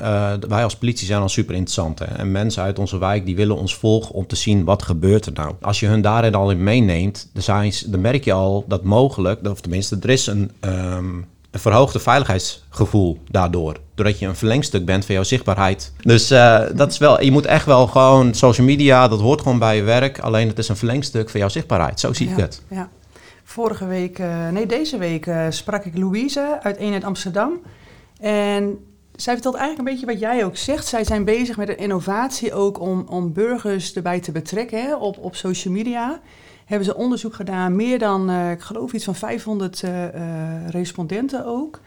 wij 0.48 0.64
als 0.64 0.76
politie 0.76 1.06
zijn 1.06 1.20
al 1.20 1.28
super 1.28 1.54
interessant. 1.54 1.98
Hè, 1.98 2.04
en 2.04 2.32
mensen 2.32 2.62
uit 2.62 2.78
onze 2.78 2.98
wijk 2.98 3.26
die 3.26 3.36
willen 3.36 3.56
ons 3.56 3.74
volgen 3.74 4.14
om 4.14 4.26
te 4.26 4.36
zien 4.36 4.64
wat 4.64 4.82
gebeurt 4.82 5.26
er 5.26 5.32
nou. 5.32 5.54
Als 5.60 5.80
je 5.80 5.86
hun 5.86 6.00
daarin 6.00 6.34
al 6.34 6.50
in 6.50 6.62
meeneemt, 6.62 7.30
dan, 7.32 7.42
zijn, 7.42 7.72
dan 7.86 8.00
merk 8.00 8.24
je 8.24 8.32
al 8.32 8.64
dat 8.68 8.84
mogelijk, 8.84 9.48
of 9.48 9.60
tenminste, 9.60 9.98
er 10.00 10.10
is 10.10 10.26
een, 10.26 10.50
um, 10.60 11.24
een 11.58 11.70
verhoogde 11.70 11.98
veiligheidsgevoel 11.98 13.18
daardoor. 13.30 13.76
Doordat 13.94 14.18
je 14.18 14.26
een 14.26 14.36
verlengstuk 14.36 14.84
bent 14.84 15.04
van 15.04 15.14
jouw 15.14 15.24
zichtbaarheid. 15.24 15.92
Dus 16.00 16.32
uh, 16.32 16.60
dat 16.74 16.92
is 16.92 16.98
wel, 16.98 17.22
je 17.22 17.30
moet 17.30 17.46
echt 17.46 17.66
wel 17.66 17.86
gewoon 17.86 18.34
social 18.34 18.66
media, 18.66 19.08
dat 19.08 19.20
hoort 19.20 19.40
gewoon 19.40 19.58
bij 19.58 19.76
je 19.76 19.82
werk. 19.82 20.18
Alleen 20.18 20.48
het 20.48 20.58
is 20.58 20.68
een 20.68 20.76
verlengstuk 20.76 21.30
van 21.30 21.40
jouw 21.40 21.48
zichtbaarheid. 21.48 22.00
Zo 22.00 22.12
zie 22.12 22.28
ik 22.28 22.36
het. 22.36 22.62
Ja. 22.68 22.88
Vorige 23.44 23.86
week, 23.86 24.18
uh, 24.18 24.48
nee, 24.48 24.66
deze 24.66 24.98
week 24.98 25.26
uh, 25.26 25.46
sprak 25.48 25.84
ik 25.84 25.98
Louise 25.98 26.58
uit 26.62 26.76
Eenheid 26.76 27.04
Amsterdam. 27.04 27.52
En 28.20 28.78
zij 29.16 29.32
vertelt 29.32 29.54
eigenlijk 29.54 29.88
een 29.88 29.94
beetje 29.94 30.12
wat 30.12 30.20
jij 30.20 30.44
ook 30.44 30.56
zegt. 30.56 30.86
Zij 30.86 31.04
zijn 31.04 31.24
bezig 31.24 31.56
met 31.56 31.68
een 31.68 31.78
innovatie 31.78 32.52
ook 32.52 32.80
om, 32.80 33.04
om 33.08 33.32
burgers 33.32 33.94
erbij 33.94 34.20
te 34.20 34.32
betrekken 34.32 34.82
hè, 34.82 34.96
op, 34.96 35.18
op 35.18 35.34
social 35.34 35.74
media 35.74 36.20
hebben 36.68 36.86
ze 36.86 36.96
onderzoek 36.96 37.34
gedaan. 37.34 37.76
Meer 37.76 37.98
dan, 37.98 38.30
uh, 38.30 38.50
ik 38.50 38.60
geloof 38.60 38.92
iets 38.92 39.04
van 39.04 39.14
500 39.14 39.82
uh, 39.82 40.04
uh, 40.04 40.68
respondenten 40.68 41.46
ook. 41.46 41.80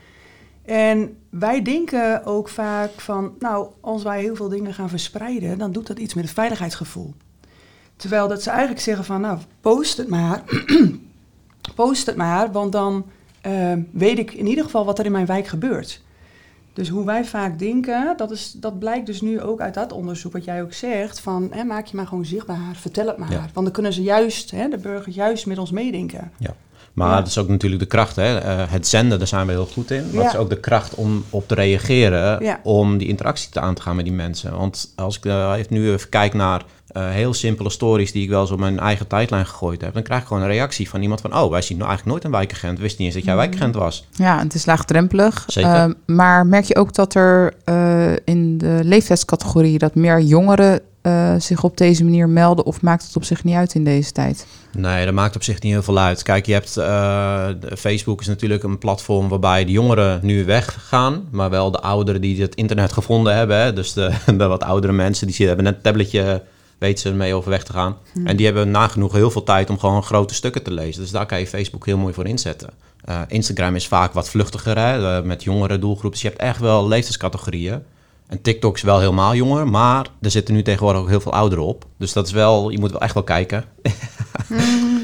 En 0.65 1.17
wij 1.29 1.61
denken 1.61 2.25
ook 2.25 2.49
vaak 2.49 2.91
van, 2.91 3.33
nou, 3.39 3.67
als 3.79 4.03
wij 4.03 4.21
heel 4.21 4.35
veel 4.35 4.49
dingen 4.49 4.73
gaan 4.73 4.89
verspreiden, 4.89 5.57
dan 5.57 5.71
doet 5.71 5.87
dat 5.87 5.99
iets 5.99 6.13
met 6.13 6.23
het 6.23 6.33
veiligheidsgevoel. 6.33 7.13
Terwijl 7.95 8.27
dat 8.27 8.43
ze 8.43 8.49
eigenlijk 8.49 8.81
zeggen 8.81 9.05
van, 9.05 9.21
nou, 9.21 9.39
post 9.61 9.97
het 9.97 10.07
maar. 10.07 10.43
post 11.75 12.05
het 12.05 12.15
maar, 12.15 12.51
want 12.51 12.71
dan 12.71 13.05
weet 13.91 14.19
ik 14.19 14.33
in 14.33 14.47
ieder 14.47 14.63
geval 14.63 14.85
wat 14.85 14.99
er 14.99 15.05
in 15.05 15.11
mijn 15.11 15.25
wijk 15.25 15.47
gebeurt. 15.47 16.01
Dus 16.73 16.89
hoe 16.89 17.05
wij 17.05 17.25
vaak 17.25 17.59
denken, 17.59 18.13
dat, 18.17 18.31
is, 18.31 18.51
dat 18.57 18.79
blijkt 18.79 19.05
dus 19.05 19.21
nu 19.21 19.41
ook 19.41 19.61
uit 19.61 19.73
dat 19.73 19.91
onderzoek 19.93 20.33
wat 20.33 20.43
jij 20.45 20.61
ook 20.61 20.73
zegt. 20.73 21.19
Van 21.19 21.47
hè, 21.51 21.63
maak 21.63 21.85
je 21.85 21.95
maar 21.95 22.07
gewoon 22.07 22.25
zichtbaar, 22.25 22.75
vertel 22.75 23.07
het 23.07 23.17
maar. 23.17 23.31
Ja. 23.31 23.39
Want 23.53 23.65
dan 23.65 23.71
kunnen 23.71 23.93
ze 23.93 24.01
juist, 24.01 24.51
hè, 24.51 24.67
de 24.69 24.77
burgers 24.77 25.15
juist 25.15 25.45
met 25.45 25.57
ons 25.57 25.71
meedenken. 25.71 26.31
Ja. 26.37 26.53
Maar 26.93 27.09
Ja. 27.09 27.15
dat 27.15 27.27
is 27.27 27.37
ook 27.37 27.47
natuurlijk 27.47 27.81
de 27.81 27.87
kracht. 27.87 28.15
Hè? 28.15 28.37
Eh, 28.37 28.71
het 28.71 28.87
zenden, 28.87 29.17
daar 29.17 29.27
zijn 29.27 29.45
we 29.45 29.51
heel 29.51 29.65
goed 29.65 29.91
in. 29.91 30.03
Maar 30.05 30.13
Ja. 30.13 30.21
het 30.21 30.33
is 30.33 30.39
ook 30.39 30.49
de 30.49 30.59
kracht 30.59 30.95
om 30.95 31.23
op 31.29 31.47
te 31.47 31.55
reageren. 31.55 32.43
Ja. 32.43 32.59
Om 32.63 32.97
die 32.97 33.07
interactie 33.07 33.49
te 33.49 33.59
aan 33.59 33.73
te 33.75 33.81
gaan 33.81 33.95
met 33.95 34.05
die 34.05 34.13
mensen. 34.13 34.57
Want 34.57 34.93
als 34.95 35.17
ik 35.17 35.25
even 35.25 35.65
nu 35.69 35.91
even 35.91 36.09
kijk 36.09 36.33
naar 36.33 36.65
eh, 36.93 37.09
heel 37.09 37.33
simpele 37.33 37.69
stories 37.69 38.11
die 38.11 38.23
ik 38.23 38.29
wel 38.29 38.41
eens 38.41 38.51
op 38.51 38.59
mijn 38.59 38.79
eigen 38.79 39.07
tijdlijn 39.07 39.45
gegooid 39.45 39.81
heb. 39.81 39.93
Dan 39.93 40.03
krijg 40.03 40.21
ik 40.21 40.27
gewoon 40.27 40.41
een 40.43 40.49
reactie 40.49 40.89
van 40.89 41.01
iemand 41.01 41.21
van... 41.21 41.37
Oh, 41.37 41.49
wij 41.49 41.61
zien 41.61 41.77
nou 41.77 41.89
eigenlijk 41.89 42.05
nooit 42.05 42.23
een 42.23 42.39
wijkagent. 42.39 42.79
Wist 42.79 42.97
niet 42.97 43.07
eens 43.07 43.15
dat 43.15 43.25
jij 43.25 43.35
wijkagent 43.35 43.75
was. 43.75 44.07
Ja, 44.11 44.39
het 44.39 44.53
is 44.53 44.65
laagdrempelig. 44.65 45.43
Zeker. 45.47 45.73
Ehm, 45.73 45.93
maar 46.05 46.45
merk 46.45 46.65
je 46.65 46.75
ook 46.75 46.93
dat 46.93 47.13
er 47.13 47.53
eh, 47.63 48.11
in 48.25 48.57
de 48.57 48.79
leeftijdscategorie 48.83 49.77
dat 49.77 49.95
meer 49.95 50.21
jongeren 50.21 50.81
eh, 51.01 51.35
zich 51.37 51.63
op 51.63 51.77
deze 51.77 52.03
manier 52.03 52.29
melden 52.29 52.65
of 52.65 52.81
maakt 52.81 53.05
het 53.05 53.15
op 53.15 53.23
zich 53.23 53.43
niet 53.43 53.55
uit 53.55 53.73
in 53.73 53.83
deze 53.83 54.11
tijd? 54.11 54.47
Nee, 54.77 55.05
dat 55.05 55.13
maakt 55.13 55.35
op 55.35 55.43
zich 55.43 55.61
niet 55.61 55.71
heel 55.71 55.83
veel 55.83 55.99
uit. 55.99 56.23
Kijk, 56.23 56.45
je 56.45 56.53
hebt 56.53 56.71
Facebook 57.79 58.21
is 58.21 58.27
natuurlijk 58.27 58.63
een 58.63 58.77
platform 58.77 59.29
waarbij 59.29 59.65
de 59.65 59.71
jongeren 59.71 60.19
nu 60.23 60.45
weggaan, 60.45 61.27
maar 61.31 61.49
wel 61.49 61.71
de 61.71 61.79
ouderen 61.79 62.21
die 62.21 62.41
het 62.41 62.55
internet 62.55 62.91
gevonden 62.91 63.35
hebben. 63.35 63.57
Hè? 63.57 63.73
Dus 63.73 63.93
de, 63.93 64.11
de 64.37 64.47
wat 64.47 64.63
oudere 64.63 64.93
mensen 64.93 65.27
die 65.27 65.47
hebben 65.47 65.65
net 65.65 65.75
een 65.75 65.81
tabletje, 65.81 66.43
weten 66.81 66.99
ze 66.99 67.09
ermee 67.09 67.33
over 67.35 67.49
weg 67.49 67.63
te 67.63 67.73
gaan. 67.73 67.97
En 68.23 68.35
die 68.35 68.45
hebben 68.45 68.71
nagenoeg 68.71 69.13
heel 69.13 69.31
veel 69.31 69.43
tijd 69.43 69.69
om 69.69 69.79
gewoon 69.79 70.03
grote 70.03 70.33
stukken 70.33 70.63
te 70.63 70.71
lezen. 70.71 71.01
Dus 71.01 71.11
daar 71.11 71.25
kan 71.25 71.39
je 71.39 71.47
Facebook 71.47 71.85
heel 71.85 71.97
mooi 71.97 72.13
voor 72.13 72.27
inzetten. 72.27 72.69
Eh, 73.03 73.21
Instagram 73.27 73.75
is 73.75 73.87
vaak 73.87 74.13
wat 74.13 74.29
vluchtiger 74.29 74.77
hè? 74.77 75.17
eh, 75.17 75.23
met 75.23 75.43
jongere 75.43 75.79
doelgroepen. 75.79 76.11
Dus 76.11 76.21
je 76.21 76.27
hebt 76.27 76.39
echt 76.39 76.59
wel 76.59 76.87
leeftijdscategorieën. 76.87 77.83
En 78.27 78.41
TikTok 78.41 78.75
is 78.75 78.81
wel 78.81 78.99
helemaal 78.99 79.35
jonger, 79.35 79.67
maar 79.67 80.07
er 80.21 80.31
zitten 80.31 80.53
nu 80.53 80.61
tegenwoordig 80.61 81.01
ook 81.01 81.09
heel 81.09 81.21
veel 81.21 81.33
ouderen 81.33 81.65
op. 81.65 81.85
Dus 81.97 82.13
dat 82.13 82.27
is 82.27 82.33
wel, 82.33 82.69
je 82.69 82.79
moet 82.79 82.91
wel 82.91 83.01
echt 83.01 83.13
wel 83.13 83.23
kijken. 83.23 83.63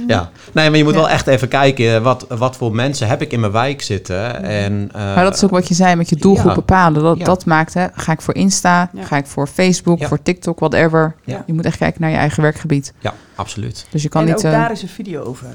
Ja, 0.07 0.29
nee, 0.53 0.69
maar 0.69 0.77
je 0.77 0.83
moet 0.83 0.93
Ja. 0.93 0.99
wel 0.99 1.09
echt 1.09 1.27
even 1.27 1.47
kijken 1.47 2.03
wat, 2.03 2.25
wat 2.29 2.55
voor 2.57 2.75
mensen 2.75 3.07
heb 3.07 3.21
ik 3.21 3.31
in 3.31 3.39
mijn 3.39 3.51
wijk 3.51 3.81
zitten. 3.81 4.43
En, 4.43 4.89
eh, 4.93 5.01
maar 5.15 5.23
dat 5.23 5.35
is 5.35 5.43
ook 5.43 5.49
wat 5.51 5.67
je 5.67 5.73
zei 5.73 5.95
met 5.95 6.09
je 6.09 6.15
doelgroep 6.15 6.49
ja. 6.49 6.55
bepalen. 6.55 7.03
Dat, 7.03 7.17
Ja. 7.17 7.25
dat 7.25 7.45
maakt, 7.45 7.73
hè, 7.73 7.87
ga 7.93 8.11
ik 8.11 8.21
voor 8.21 8.35
Insta, 8.35 8.89
Ja. 8.93 9.03
ga 9.03 9.17
ik 9.17 9.25
voor 9.25 9.47
Facebook, 9.47 9.99
Ja. 9.99 10.07
voor 10.07 10.21
TikTok, 10.21 10.59
whatever. 10.59 11.15
Ja. 11.23 11.43
Je 11.45 11.53
moet 11.53 11.65
echt 11.65 11.77
kijken 11.77 12.01
naar 12.01 12.09
je 12.09 12.15
eigen 12.17 12.41
werkgebied. 12.41 12.93
Ja, 12.99 13.13
absoluut. 13.35 13.85
Dus 13.89 14.03
je 14.03 14.09
kan 14.09 14.21
en 14.21 14.27
niet... 14.27 14.37
ook 14.37 14.43
eh, 14.43 14.51
daar 14.51 14.71
is 14.71 14.81
een 14.81 14.87
video 14.89 15.23
over. 15.23 15.47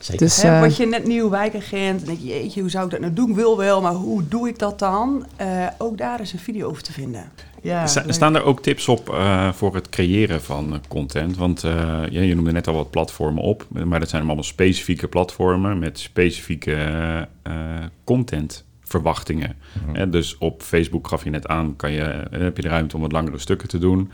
Zeker. 0.00 0.26
dus, 0.26 0.42
Hè, 0.42 0.48
eh, 0.52 0.58
word 0.58 0.76
je 0.76 0.86
net 0.86 1.06
nieuw 1.06 1.30
wijkagent, 1.30 1.98
dan 1.98 2.06
denk 2.14 2.18
je, 2.18 2.26
jeetje, 2.26 2.60
hoe 2.60 2.70
zou 2.70 2.84
ik 2.84 2.90
dat 2.90 3.00
nou 3.00 3.12
doen? 3.12 3.28
Ik 3.30 3.34
wil 3.36 3.56
wel, 3.56 3.80
maar 3.80 3.92
hoe 3.92 4.28
doe 4.28 4.48
ik 4.48 4.58
dat 4.58 4.78
dan? 4.78 5.26
Eh, 5.36 5.66
ook 5.78 5.98
daar 5.98 6.20
is 6.20 6.32
een 6.32 6.38
video 6.38 6.68
over 6.68 6.82
te 6.82 6.92
vinden. 6.92 7.30
Ja, 7.62 7.86
Sta- 7.86 8.02
leuk. 8.04 8.12
staan 8.12 8.34
er 8.34 8.42
ook 8.44 8.62
tips 8.62 8.88
op 8.88 9.08
eh, 9.10 9.52
voor 9.52 9.74
het 9.74 9.88
creëren 9.88 10.42
van 10.42 10.80
content? 10.88 11.36
Want 11.36 11.64
eh, 11.64 11.72
ja, 12.10 12.20
je 12.20 12.34
noemde 12.34 12.52
net 12.52 12.66
al 12.68 12.74
wat 12.74 12.90
platformen 12.90 13.42
op, 13.42 13.66
maar 13.84 14.00
dat 14.00 14.08
zijn 14.08 14.22
allemaal 14.22 14.42
specifieke 14.44 15.08
platformen 15.08 15.78
met 15.78 15.98
specifieke 15.98 16.74
eh, 16.74 17.18
eh, 17.42 17.84
contentverwachtingen. 18.04 19.56
Hè, 19.92 20.10
dus 20.10 20.38
op 20.38 20.62
Facebook 20.62 21.08
gaf 21.08 21.24
je 21.24 21.30
net 21.30 21.46
aan, 21.46 21.76
kan 21.76 21.92
je, 21.92 22.26
heb 22.30 22.56
je 22.56 22.62
de 22.62 22.68
ruimte 22.68 22.96
om 22.96 23.02
wat 23.02 23.12
langere 23.12 23.38
stukken 23.38 23.68
te 23.68 23.78
doen. 23.78 24.10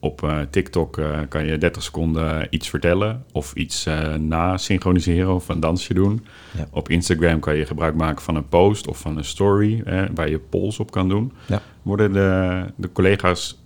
Op 0.00 0.22
eh, 0.22 0.38
TikTok 0.50 0.98
eh, 0.98 1.18
kan 1.28 1.46
je 1.46 1.58
30 1.58 1.82
seconden 1.82 2.46
iets 2.50 2.68
vertellen 2.68 3.24
of 3.32 3.54
iets 3.54 3.86
eh 3.86 4.14
na-synchroniseren 4.14 5.34
of 5.34 5.48
een 5.48 5.60
dansje 5.60 5.94
doen. 5.94 6.26
Ja. 6.56 6.68
Op 6.70 6.88
Instagram 6.88 7.40
kan 7.40 7.56
je 7.56 7.66
gebruik 7.66 7.94
maken 7.94 8.22
van 8.22 8.36
een 8.36 8.48
post 8.48 8.86
of 8.86 8.98
van 8.98 9.16
een 9.16 9.24
story 9.24 9.82
waar 10.14 10.28
je 10.28 10.38
polls 10.38 10.78
op 10.78 10.90
kan 10.90 11.08
doen. 11.08 11.32
Ja. 11.46 11.62
Worden 11.82 12.12
de, 12.12 12.64
de 12.76 12.92
collega's 12.92 13.58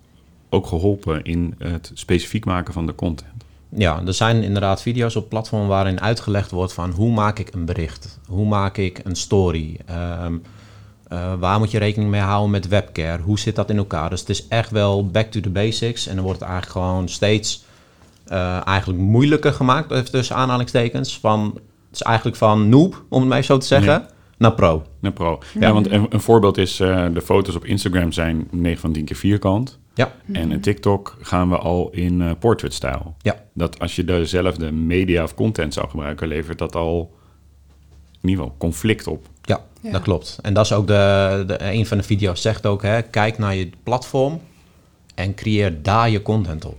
ook 0.49 0.67
geholpen 0.67 1.23
in 1.23 1.55
het 1.57 1.91
specifiek 1.93 2.45
maken 2.45 2.73
van 2.73 2.85
de 2.85 2.95
content? 2.95 3.43
Ja, 3.75 4.01
er 4.05 4.13
zijn 4.13 4.43
inderdaad 4.43 4.81
video's 4.81 5.15
op 5.15 5.29
platform 5.29 5.67
waarin 5.67 6.01
uitgelegd 6.01 6.51
wordt 6.51 6.73
van 6.73 6.91
hoe 6.91 7.11
maak 7.11 7.39
ik 7.39 7.53
een 7.53 7.65
bericht? 7.65 8.19
Hoe 8.27 8.47
maak 8.47 8.77
ik 8.77 8.99
een 9.03 9.15
story? 9.15 9.77
Ehm, 9.85 10.37
eh, 11.11 11.33
waar 11.39 11.59
moet 11.59 11.71
je 11.71 11.77
rekening 11.79 12.09
mee 12.11 12.21
houden 12.21 12.51
met 12.51 12.67
webcare? 12.67 13.21
Hoe 13.21 13.39
zit 13.39 13.55
dat 13.55 13.69
in 13.69 13.77
elkaar? 13.77 14.09
Dus 14.09 14.19
het 14.19 14.29
is 14.29 14.47
echt 14.47 14.69
wel 14.71 15.07
back 15.07 15.31
to 15.31 15.39
the 15.39 15.49
basics. 15.49 16.07
En 16.07 16.15
dan 16.15 16.23
wordt 16.23 16.39
het 16.39 16.49
eigenlijk 16.49 16.79
gewoon 16.79 17.09
steeds 17.09 17.63
eh, 18.25 18.67
eigenlijk 18.67 18.99
moeilijker 18.99 19.53
gemaakt, 19.53 19.91
even 19.91 20.11
tussen 20.11 20.35
aanhalingstekens. 20.35 21.19
Van, 21.19 21.51
het 21.89 21.95
is 21.99 22.01
eigenlijk 22.01 22.37
van 22.37 22.69
noob, 22.69 23.03
om 23.09 23.19
het 23.19 23.27
maar 23.29 23.37
even 23.37 23.53
zo 23.53 23.57
te 23.59 23.65
zeggen, 23.67 23.91
Ja. 23.93 24.07
naar 24.37 24.53
pro. 24.53 24.83
Een 25.01 25.13
pro. 25.13 25.39
Ja, 25.59 25.73
want 25.73 25.91
een, 25.91 26.05
een 26.09 26.21
voorbeeld 26.21 26.57
is, 26.57 26.79
eh, 26.79 27.05
de 27.13 27.21
foto's 27.21 27.55
op 27.55 27.65
Instagram 27.65 28.11
zijn 28.11 28.47
9 28.51 28.79
van 28.81 28.91
10 28.91 29.05
keer 29.05 29.15
vierkant. 29.15 29.79
Ja, 29.93 30.11
En 30.31 30.51
in 30.51 30.61
TikTok 30.61 31.17
gaan 31.21 31.49
we 31.49 31.57
al 31.57 31.89
in 31.91 32.21
eh 32.21 32.31
portrait-stijl. 32.39 33.15
ja. 33.21 33.35
Dat 33.53 33.79
als 33.79 33.95
je 33.95 34.03
dezelfde 34.03 34.71
media 34.71 35.23
of 35.23 35.35
content 35.35 35.73
zou 35.73 35.89
gebruiken, 35.89 36.27
levert 36.27 36.57
dat 36.57 36.75
al 36.75 37.13
in 38.21 38.29
ieder 38.29 38.43
geval 38.43 38.57
conflict 38.59 39.07
op. 39.07 39.25
Ja, 39.41 39.59
Ja. 39.81 39.91
dat 39.91 40.01
klopt. 40.01 40.37
En 40.41 40.53
dat 40.53 40.65
is 40.65 40.73
ook 40.73 40.87
de, 40.87 41.43
de, 41.47 41.63
een 41.63 41.85
van 41.85 41.97
de 41.97 42.03
video's 42.03 42.41
zegt 42.41 42.65
ook, 42.65 42.81
hè, 42.81 43.01
kijk 43.01 43.37
naar 43.37 43.55
je 43.55 43.69
platform 43.83 44.41
en 45.15 45.33
creëer 45.33 45.81
daar 45.81 46.09
je 46.09 46.21
content 46.21 46.65
op. 46.65 46.77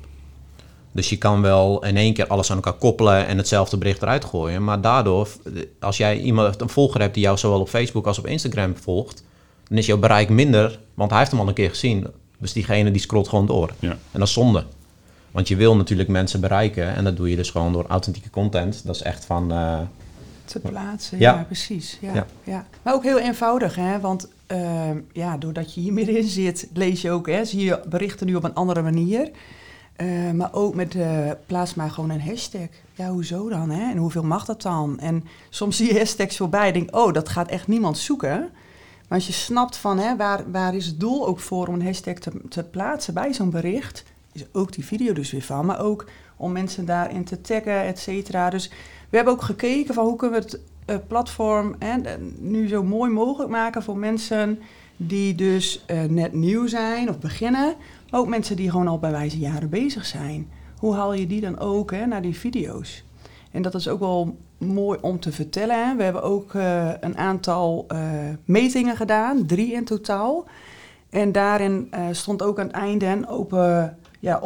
Dus 0.93 1.09
je 1.09 1.19
kan 1.19 1.43
wel 1.43 1.85
in 1.85 1.97
één 1.97 2.15
keer 2.15 2.27
alles 2.27 2.51
aan 2.51 2.57
elkaar 2.57 2.73
koppelen 2.73 3.27
en 3.27 3.37
hetzelfde 3.37 3.77
bericht 3.77 4.03
eruit 4.03 4.25
gooien. 4.25 4.65
Maar 4.65 4.81
daardoor, 4.81 5.29
als 5.81 5.97
jij 5.97 6.19
iemand, 6.19 6.61
een 6.61 6.69
volger 6.69 7.01
hebt 7.01 7.15
die 7.15 7.23
jou 7.23 7.39
zowel 7.39 7.61
op 7.61 7.69
Facebook 7.69 8.07
als 8.07 8.19
op 8.19 8.27
Instagram 8.27 8.77
volgt, 8.77 9.25
dan 9.69 9.79
is 9.79 9.87
jouw 9.87 9.99
bereik 9.99 10.29
minder, 10.29 10.79
want 10.95 11.11
hij 11.11 11.19
heeft 11.19 11.31
hem 11.31 11.41
al 11.41 11.49
een 11.49 11.55
keer 11.55 11.69
gezien. 11.69 12.07
Dus 12.39 12.53
diegene 12.53 12.91
die 12.91 13.01
scrolt 13.01 13.29
gewoon 13.29 13.47
door. 13.47 13.73
Ja. 13.79 13.91
En 13.91 14.19
dat 14.19 14.29
is 14.29 14.33
zonde. 14.33 14.65
Want 15.31 15.49
je 15.49 15.57
wil 15.57 15.77
natuurlijk 15.77 16.09
mensen 16.09 16.41
bereiken 16.41 16.95
en 16.95 17.05
dat 17.05 17.17
doe 17.17 17.31
je 17.31 17.37
dus 17.37 17.51
gewoon 17.51 17.73
door 17.73 17.87
authentieke 17.87 18.31
content. 18.31 18.87
Dat 18.87 18.95
is 18.95 19.03
echt 19.03 19.25
van, 19.25 19.53
eh, 19.53 19.79
te 20.53 20.69
plaatsen. 20.69 21.19
Ja. 21.19 21.35
Ja, 21.35 21.43
precies. 21.43 21.99
Ja, 22.01 22.27
Ja. 22.45 22.67
Maar 22.83 22.95
ook 22.95 23.03
heel 23.03 23.19
eenvoudig, 23.19 23.75
hè? 23.75 24.01
Want 24.01 24.29
ehm, 24.47 24.99
ja, 25.13 25.37
doordat 25.37 25.75
je 25.75 25.81
hier 25.81 25.93
meer 25.93 26.09
in 26.09 26.25
zit, 26.25 26.69
lees 26.73 27.01
je 27.01 27.11
ook, 27.11 27.27
hè? 27.27 27.45
Zie 27.45 27.65
je 27.65 27.81
berichten 27.89 28.27
nu 28.27 28.35
op 28.35 28.45
een 28.45 28.55
andere 28.55 28.83
manier. 28.83 29.31
Eh, 29.97 30.31
maar 30.31 30.53
ook 30.53 30.75
met 30.75 30.95
eh, 30.95 31.31
plaats 31.47 31.75
maar 31.75 31.91
gewoon 31.91 32.11
een 32.11 32.21
hashtag. 32.21 32.69
Ja, 32.95 33.09
hoezo 33.09 33.49
dan? 33.49 33.71
Hè? 33.71 33.91
En 33.91 33.97
hoeveel 33.97 34.25
mag 34.25 34.45
dat 34.45 34.63
dan? 34.63 34.99
En 34.99 35.25
soms 35.51 35.77
zie 35.77 35.93
je 35.93 35.99
hashtags 35.99 36.37
voorbij 36.37 36.67
en 36.67 36.73
denk, 36.73 36.97
oh, 36.97 37.13
dat 37.13 37.29
gaat 37.29 37.49
echt 37.49 37.67
niemand 37.67 37.99
zoeken. 37.99 38.39
Maar 39.09 39.19
als 39.19 39.27
je 39.27 39.33
snapt 39.33 39.77
van 39.77 39.99
hè, 39.99 40.17
waar, 40.17 40.51
waar 40.51 40.75
is 40.75 40.87
het 40.87 41.01
doel 41.01 41.27
ook 41.27 41.41
voor 41.41 41.67
om 41.67 41.75
een 41.75 41.85
hashtag 41.85 42.15
te, 42.15 42.31
te 42.49 42.65
plaatsen 42.65 43.15
bij 43.15 43.33
zo'n 43.33 43.51
bericht, 43.51 44.05
is 44.33 44.45
ook 44.53 44.73
die 44.73 44.85
video 44.85 45.13
dus 45.13 45.31
weer 45.31 45.43
van. 45.43 45.67
Maar 45.67 45.81
ook 45.81 46.07
om 46.37 46.53
mensen 46.53 46.85
daarin 46.85 47.25
te 47.25 47.41
taggen, 47.41 47.85
et 47.85 47.99
cetera. 47.99 48.51
Dus 48.51 48.71
we 49.13 49.19
hebben 49.19 49.35
ook 49.35 49.43
gekeken 49.43 49.95
van 49.95 50.05
hoe 50.05 50.17
kunnen 50.17 50.41
we 50.41 50.45
het 50.45 50.61
eh, 50.85 50.97
platform 51.07 51.75
hè, 51.79 51.97
nu 52.39 52.69
zo 52.69 52.83
mooi 52.83 53.11
mogelijk 53.11 53.51
maken 53.51 53.83
voor 53.83 53.97
mensen 53.97 54.59
die 54.97 55.35
dus 55.35 55.85
eh, 55.87 56.03
net 56.03 56.33
nieuw 56.33 56.67
zijn 56.67 57.09
of 57.09 57.19
beginnen. 57.19 57.75
Maar 58.11 58.21
ook 58.21 58.29
mensen 58.29 58.57
die 58.57 58.71
gewoon 58.71 58.89
al 58.89 58.99
bij 58.99 59.11
wijze 59.11 59.39
jaren 59.39 59.69
bezig 59.69 60.07
zijn. 60.07 60.51
Hoe 60.79 60.95
haal 60.95 61.15
je 61.15 61.27
die 61.27 61.41
dan 61.41 61.59
ook 61.59 61.91
hè, 61.91 62.07
naar 62.07 62.23
die 62.23 62.37
video's? 62.37 63.05
En 63.51 63.63
dat 63.63 63.75
is 63.75 63.89
ook 63.89 64.01
wel 64.01 64.37
mooi 64.59 64.99
om 65.01 65.21
te 65.21 65.33
vertellen. 65.33 65.97
We 65.97 66.03
hebben 66.03 66.23
ook 66.23 66.55
eh, 66.55 66.89
een 67.01 67.19
aantal 67.19 67.87
metingen 68.45 68.97
gedaan, 68.97 69.47
drie 69.47 69.73
in 69.73 69.85
totaal. 69.85 70.45
En 71.11 71.33
daarin 71.33 71.91
stond 72.11 72.43
ook 72.43 72.59
aan 72.59 72.67
het 72.67 72.75
einde 72.75 73.07
een 73.07 73.29
open 73.29 73.97
ja. 74.21 74.41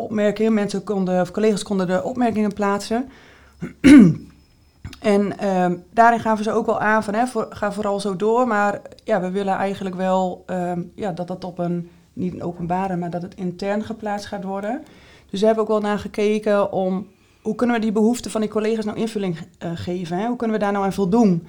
Mensen 0.51 0.85
konden, 0.85 1.21
of 1.21 1.31
collega's 1.31 1.63
konden 1.63 1.87
de 1.87 2.03
opmerkingen 2.03 2.53
plaatsen. 2.53 3.09
en 5.01 5.39
ehm, 5.39 5.77
daarin 5.91 6.21
gaven 6.21 6.45
ze 6.45 6.53
ook 6.53 6.67
wel 6.67 6.81
aan 6.81 7.05
van, 7.05 7.15
hè, 7.15 7.27
voor, 7.27 7.47
ga 7.51 7.73
vooral 7.73 8.01
zo 8.01 8.17
door. 8.17 8.47
Maar 8.47 8.81
ja, 9.05 9.21
we 9.21 9.31
willen 9.31 9.55
eigenlijk 9.55 9.97
wel 9.97 10.43
ehm, 10.47 10.83
ja, 10.95 11.13
dat 11.13 11.29
dat 11.29 11.45
op 11.45 11.59
een, 11.59 11.91
niet 12.13 12.33
een 12.33 12.43
openbare, 12.43 12.97
maar 12.97 13.11
dat 13.11 13.23
het 13.23 13.35
intern 13.35 13.85
geplaatst 13.85 14.27
gaat 14.27 14.45
worden. 14.45 14.83
Dus 15.31 15.41
we 15.41 15.47
hebben 15.47 15.65
ook 15.65 15.71
wel 15.71 15.81
naar 15.81 15.99
gekeken 15.99 16.73
om, 16.73 17.07
hoe 17.43 17.55
kunnen 17.55 17.77
we 17.77 17.83
die 17.83 17.93
behoeften 17.93 18.31
van 18.31 18.41
die 18.41 18.51
collega's 18.51 18.85
nou 18.85 18.99
invulling 18.99 19.39
eh, 19.59 19.71
geven? 19.75 20.19
Hè? 20.19 20.27
Hoe 20.27 20.37
kunnen 20.37 20.57
we 20.57 20.63
daar 20.63 20.73
nou 20.73 20.85
aan 20.85 20.93
voldoen? 20.93 21.47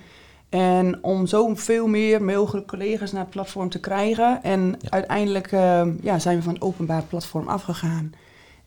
En 0.49 1.03
om 1.03 1.27
zo 1.27 1.55
veel 1.55 1.87
meer 1.87 2.23
mogelijk 2.23 2.67
collega's 2.67 3.11
naar 3.11 3.21
het 3.21 3.29
platform 3.29 3.69
te 3.69 3.79
krijgen. 3.79 4.43
En 4.43 4.75
uiteindelijk 4.89 5.51
eh, 5.51 5.87
ja, 6.01 6.19
zijn 6.19 6.37
we 6.37 6.43
van 6.43 6.53
het 6.53 6.61
openbaar 6.61 7.03
platform 7.03 7.47
afgegaan. 7.47 8.13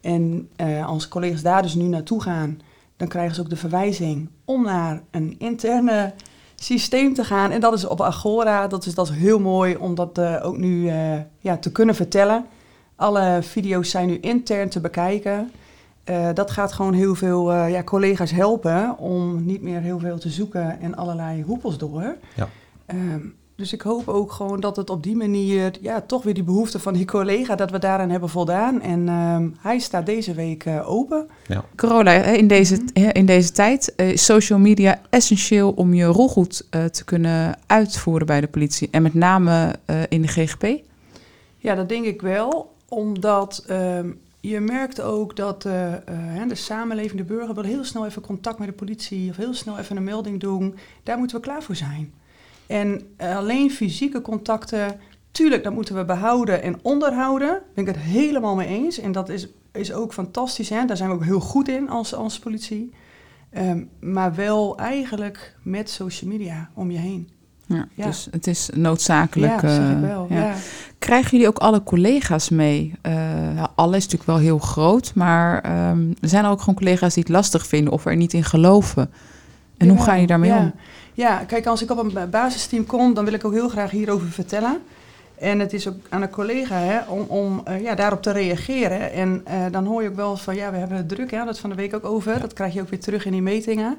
En 0.01 0.49
eh, 0.57 0.87
als 0.87 1.09
collega's 1.09 1.43
daar 1.43 1.63
dus 1.63 1.75
nu 1.75 1.85
naartoe 1.85 2.23
gaan, 2.23 2.61
dan 3.01 3.09
krijgen 3.09 3.35
ze 3.35 3.41
ook 3.41 3.51
de 3.51 3.57
verwijzing 3.57 4.29
om 4.45 4.63
naar 4.63 5.03
een 5.11 5.35
interne 5.39 6.13
systeem 6.55 7.15
te 7.15 7.25
gaan. 7.25 7.51
En 7.51 7.61
dat 7.61 7.73
is 7.73 7.87
op 7.87 8.01
Agora. 8.01 8.67
Dat 8.67 8.87
is, 8.87 8.95
dat 8.95 9.09
is 9.09 9.17
heel 9.17 9.39
mooi 9.39 9.77
om 9.77 9.95
dat 9.95 10.19
eh, 10.19 10.37
ook 10.43 10.57
nu 10.57 10.89
eh, 10.89 11.19
ja, 11.39 11.57
te 11.57 11.73
kunnen 11.73 11.95
vertellen. 11.95 12.47
Alle 12.97 13.39
video's 13.43 13.91
zijn 13.91 14.07
nu 14.07 14.19
intern 14.19 14.69
te 14.69 14.81
bekijken. 14.81 15.51
Eh, 16.05 16.29
dat 16.35 16.51
gaat 16.51 16.73
gewoon 16.73 16.93
heel 16.93 17.15
veel 17.15 17.55
ja, 17.55 17.83
collega's 17.83 18.31
helpen 18.31 18.99
om 18.99 19.45
niet 19.45 19.63
meer 19.63 19.81
heel 19.81 19.99
veel 19.99 20.19
te 20.19 20.31
zoeken 20.31 20.81
en 20.81 20.97
allerlei 20.97 21.43
hoepels 21.43 21.79
door. 21.79 22.17
Ja. 22.35 22.49
Ehm, 22.87 23.21
Dus 23.61 23.73
ik 23.73 23.81
hoop 23.81 24.09
ook 24.09 24.33
gewoon 24.33 24.61
dat 24.61 24.77
het 24.77 24.91
op 24.91 25.03
die 25.03 25.17
manier, 25.17 25.73
ja, 25.81 26.01
toch 26.01 26.23
weer 26.23 26.35
die 26.35 26.43
behoefte 26.43 26.79
van 26.79 26.93
die 26.95 27.05
collega, 27.05 27.55
dat 27.55 27.71
we 27.71 27.79
daaraan 27.79 28.11
hebben 28.11 28.29
voldaan. 28.29 28.81
En 28.81 29.09
ehm, 29.09 29.49
hij 29.59 29.79
staat 29.79 30.07
deze 30.07 30.35
week 30.35 30.65
uh, 30.65 30.91
open. 30.91 31.29
Ja. 31.47 31.65
Corolla, 31.77 32.13
in 32.13 32.47
deze, 32.47 32.83
mhm. 32.95 33.09
in 33.13 33.27
deze 33.27 33.53
tijd 33.53 33.93
uh, 33.97 34.11
is 34.11 34.25
social 34.25 34.59
media 34.59 35.01
essentieel 35.11 35.71
om 35.71 35.95
je 35.95 36.05
rol 36.05 36.29
goed 36.29 36.67
uh, 36.71 36.85
te 36.85 37.05
kunnen 37.05 37.59
uitvoeren 37.67 38.27
bij 38.27 38.41
de 38.41 38.49
politie. 38.49 38.89
En 38.91 39.03
met 39.03 39.15
name 39.15 39.75
in 40.09 40.23
de 40.23 40.29
GGP? 40.29 40.67
Ja, 41.57 41.75
dat 41.75 41.89
denk 41.89 42.05
ik 42.05 42.23
wel. 42.23 42.75
Omdat 42.89 43.65
ehm, 43.67 44.11
je 44.41 44.61
merkt 44.61 45.01
ook 45.01 45.37
dat 45.37 45.63
de 45.63 46.51
samenleving, 46.53 47.21
de 47.21 47.35
burger, 47.35 47.55
wil 47.55 47.65
heel 47.65 47.85
snel 47.85 48.07
even 48.07 48.23
contact 48.23 48.59
met 48.59 48.69
de 48.69 48.75
politie 48.75 49.31
of 49.31 49.37
heel 49.37 49.55
snel 49.55 49.79
even 49.79 49.97
een 49.97 50.05
melding 50.05 50.41
doen. 50.41 50.75
Daar 51.03 51.19
moeten 51.19 51.37
we 51.37 51.43
klaar 51.43 51.63
voor 51.63 51.77
zijn. 51.77 52.13
En 52.71 53.03
eh, 53.17 53.37
alleen 53.37 53.71
fysieke 53.71 54.21
contacten, 54.21 55.01
tuurlijk, 55.31 55.65
dat 55.65 55.73
moeten 55.73 55.95
we 55.95 56.05
behouden 56.05 56.63
en 56.63 56.79
onderhouden. 56.83 57.49
Daar 57.49 57.63
ben 57.75 57.87
ik 57.87 57.95
het 57.95 58.03
helemaal 58.05 58.55
mee 58.55 58.67
eens. 58.67 58.99
En 58.99 59.13
dat 59.13 59.29
is, 59.29 59.49
is 59.73 59.93
ook 59.93 60.13
fantastisch. 60.13 60.69
Hè? 60.69 60.85
Daar 60.85 60.97
zijn 60.97 61.09
we 61.09 61.15
ook 61.15 61.25
heel 61.25 61.41
goed 61.41 61.69
in 61.69 61.89
als, 61.89 62.15
als 62.15 62.39
politie. 62.39 62.93
Um, 63.59 63.89
maar 64.01 64.35
wel 64.35 64.79
eigenlijk 64.79 65.57
met 65.63 65.91
social 65.91 66.31
media 66.31 66.71
om 66.75 66.91
je 66.91 66.99
heen. 66.99 67.29
Ja, 67.67 67.89
ja. 67.95 68.07
Dus 68.07 68.29
het 68.31 68.47
is 68.47 68.71
noodzakelijk. 68.75 69.61
Ja, 69.61 69.75
zeg 69.75 69.91
ik 69.91 69.97
eh, 69.97 70.01
wel. 70.01 70.27
Ja. 70.31 70.55
Krijgen 70.99 71.31
jullie 71.31 71.49
ook 71.49 71.59
alle 71.59 71.83
collega's 71.83 72.49
mee? 72.49 72.95
Uh, 73.03 73.65
alle 73.75 73.97
is 73.97 74.03
natuurlijk 74.03 74.31
wel 74.31 74.39
heel 74.39 74.59
groot, 74.59 75.13
maar 75.15 75.89
um, 75.91 76.15
er 76.21 76.29
zijn 76.29 76.45
ook 76.45 76.61
gewoon 76.61 76.75
collega's 76.75 77.15
die 77.15 77.23
het 77.23 77.33
lastig 77.33 77.67
vinden 77.67 77.93
of 77.93 78.07
er 78.07 78.17
niet 78.17 78.33
in 78.33 78.45
geloven. 78.45 79.11
En 79.77 79.89
hoe 79.89 80.01
ga 80.01 80.15
je 80.15 80.27
daarmee 80.27 80.53
om? 80.53 80.73
Ja, 81.15 81.45
kijk, 81.45 81.67
als 81.67 81.83
ik 81.83 81.91
op 81.91 81.99
een 81.99 82.31
basisteam 82.31 82.87
kom, 82.87 83.15
dan 83.15 83.25
wil 83.25 83.35
ik 83.35 83.45
ook 83.45 83.53
heel 83.53 83.69
graag 83.69 83.91
hierover 83.91 84.31
vertellen. 84.31 84.83
En 85.41 85.59
het 85.59 85.73
is 85.73 85.89
ook 85.89 85.97
aan 86.09 86.23
een 86.23 86.31
collega 86.31 86.77
hè, 86.77 87.01
om, 87.01 87.21
om 87.21 87.63
uh, 87.69 87.83
ja, 87.83 87.95
daarop 87.95 88.23
te 88.23 88.31
reageren. 88.31 89.13
En 89.13 89.45
uh, 89.49 89.67
dan 89.71 89.87
hoor 89.87 90.03
je 90.03 90.09
ook 90.09 90.17
wel 90.17 90.37
van, 90.37 90.55
ja, 90.57 90.71
we 90.71 90.77
hebben 90.77 90.97
het 90.97 91.09
druk, 91.09 91.31
hè, 91.31 91.45
dat 91.45 91.59
van 91.59 91.71
de 91.71 91.77
week 91.77 91.95
ook 91.95 92.05
over. 92.05 92.41
Dat 92.41 92.53
krijg 92.53 92.75
je 92.75 92.81
ook 92.81 92.89
weer 92.89 93.01
terug 93.01 93.25
in 93.25 93.33
die 93.33 93.43
metingen. 93.43 93.99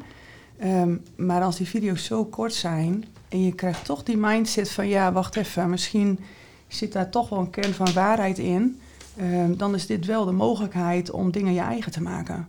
Um, 0.63 1.04
maar 1.15 1.41
als 1.41 1.58
die 1.58 1.67
video's 1.67 2.06
zo 2.06 2.26
kort 2.26 2.54
zijn 2.54 3.06
en 3.30 3.43
je 3.43 3.56
krijgt 3.56 3.86
toch 3.86 4.04
die 4.04 4.17
mindset 4.17 4.71
van, 4.71 4.88
ja, 4.88 5.12
wacht 5.12 5.36
even, 5.36 5.69
misschien 5.69 6.19
zit 6.67 6.91
daar 6.91 7.10
toch 7.10 7.30
wel 7.30 7.39
een 7.39 7.50
kern 7.50 7.74
van 7.74 7.93
waarheid 7.93 8.38
in. 8.38 8.80
Um, 9.21 9.58
dan 9.58 9.76
is 9.76 9.86
dit 9.86 10.06
wel 10.06 10.26
de 10.26 10.32
mogelijkheid 10.32 11.12
om 11.12 11.32
dingen 11.32 11.54
je 11.54 11.60
eigen 11.60 11.91
te 11.91 12.02
maken. 12.02 12.47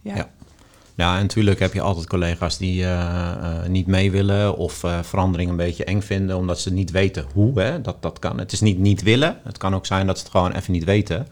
ja. 0.00 0.16
ja. 0.16 0.30
Ja, 0.96 1.16
en 1.16 1.22
natuurlijk 1.22 1.58
heb 1.58 1.72
je 1.72 1.80
altijd 1.80 2.06
collega's 2.06 2.58
die 2.58 2.80
uh, 2.80 2.88
uh, 2.88 3.66
niet 3.68 3.86
mee 3.86 4.10
willen 4.10 4.56
of 4.56 4.82
uh, 4.82 5.02
verandering 5.02 5.50
een 5.50 5.56
beetje 5.56 5.84
eng 5.84 6.00
vinden, 6.00 6.36
omdat 6.36 6.60
ze 6.60 6.72
niet 6.72 6.90
weten 6.90 7.26
hoe. 7.32 7.60
Hè? 7.60 7.80
Dat, 7.80 8.02
dat 8.02 8.18
kan. 8.18 8.38
Het 8.38 8.52
is 8.52 8.60
niet 8.60 8.78
niet 8.78 9.02
willen. 9.02 9.36
Het 9.42 9.58
kan 9.58 9.74
ook 9.74 9.86
zijn 9.86 10.06
dat 10.06 10.16
ze 10.18 10.22
het 10.22 10.32
gewoon 10.32 10.52
even 10.52 10.72
niet 10.72 10.84
weten. 10.84 11.26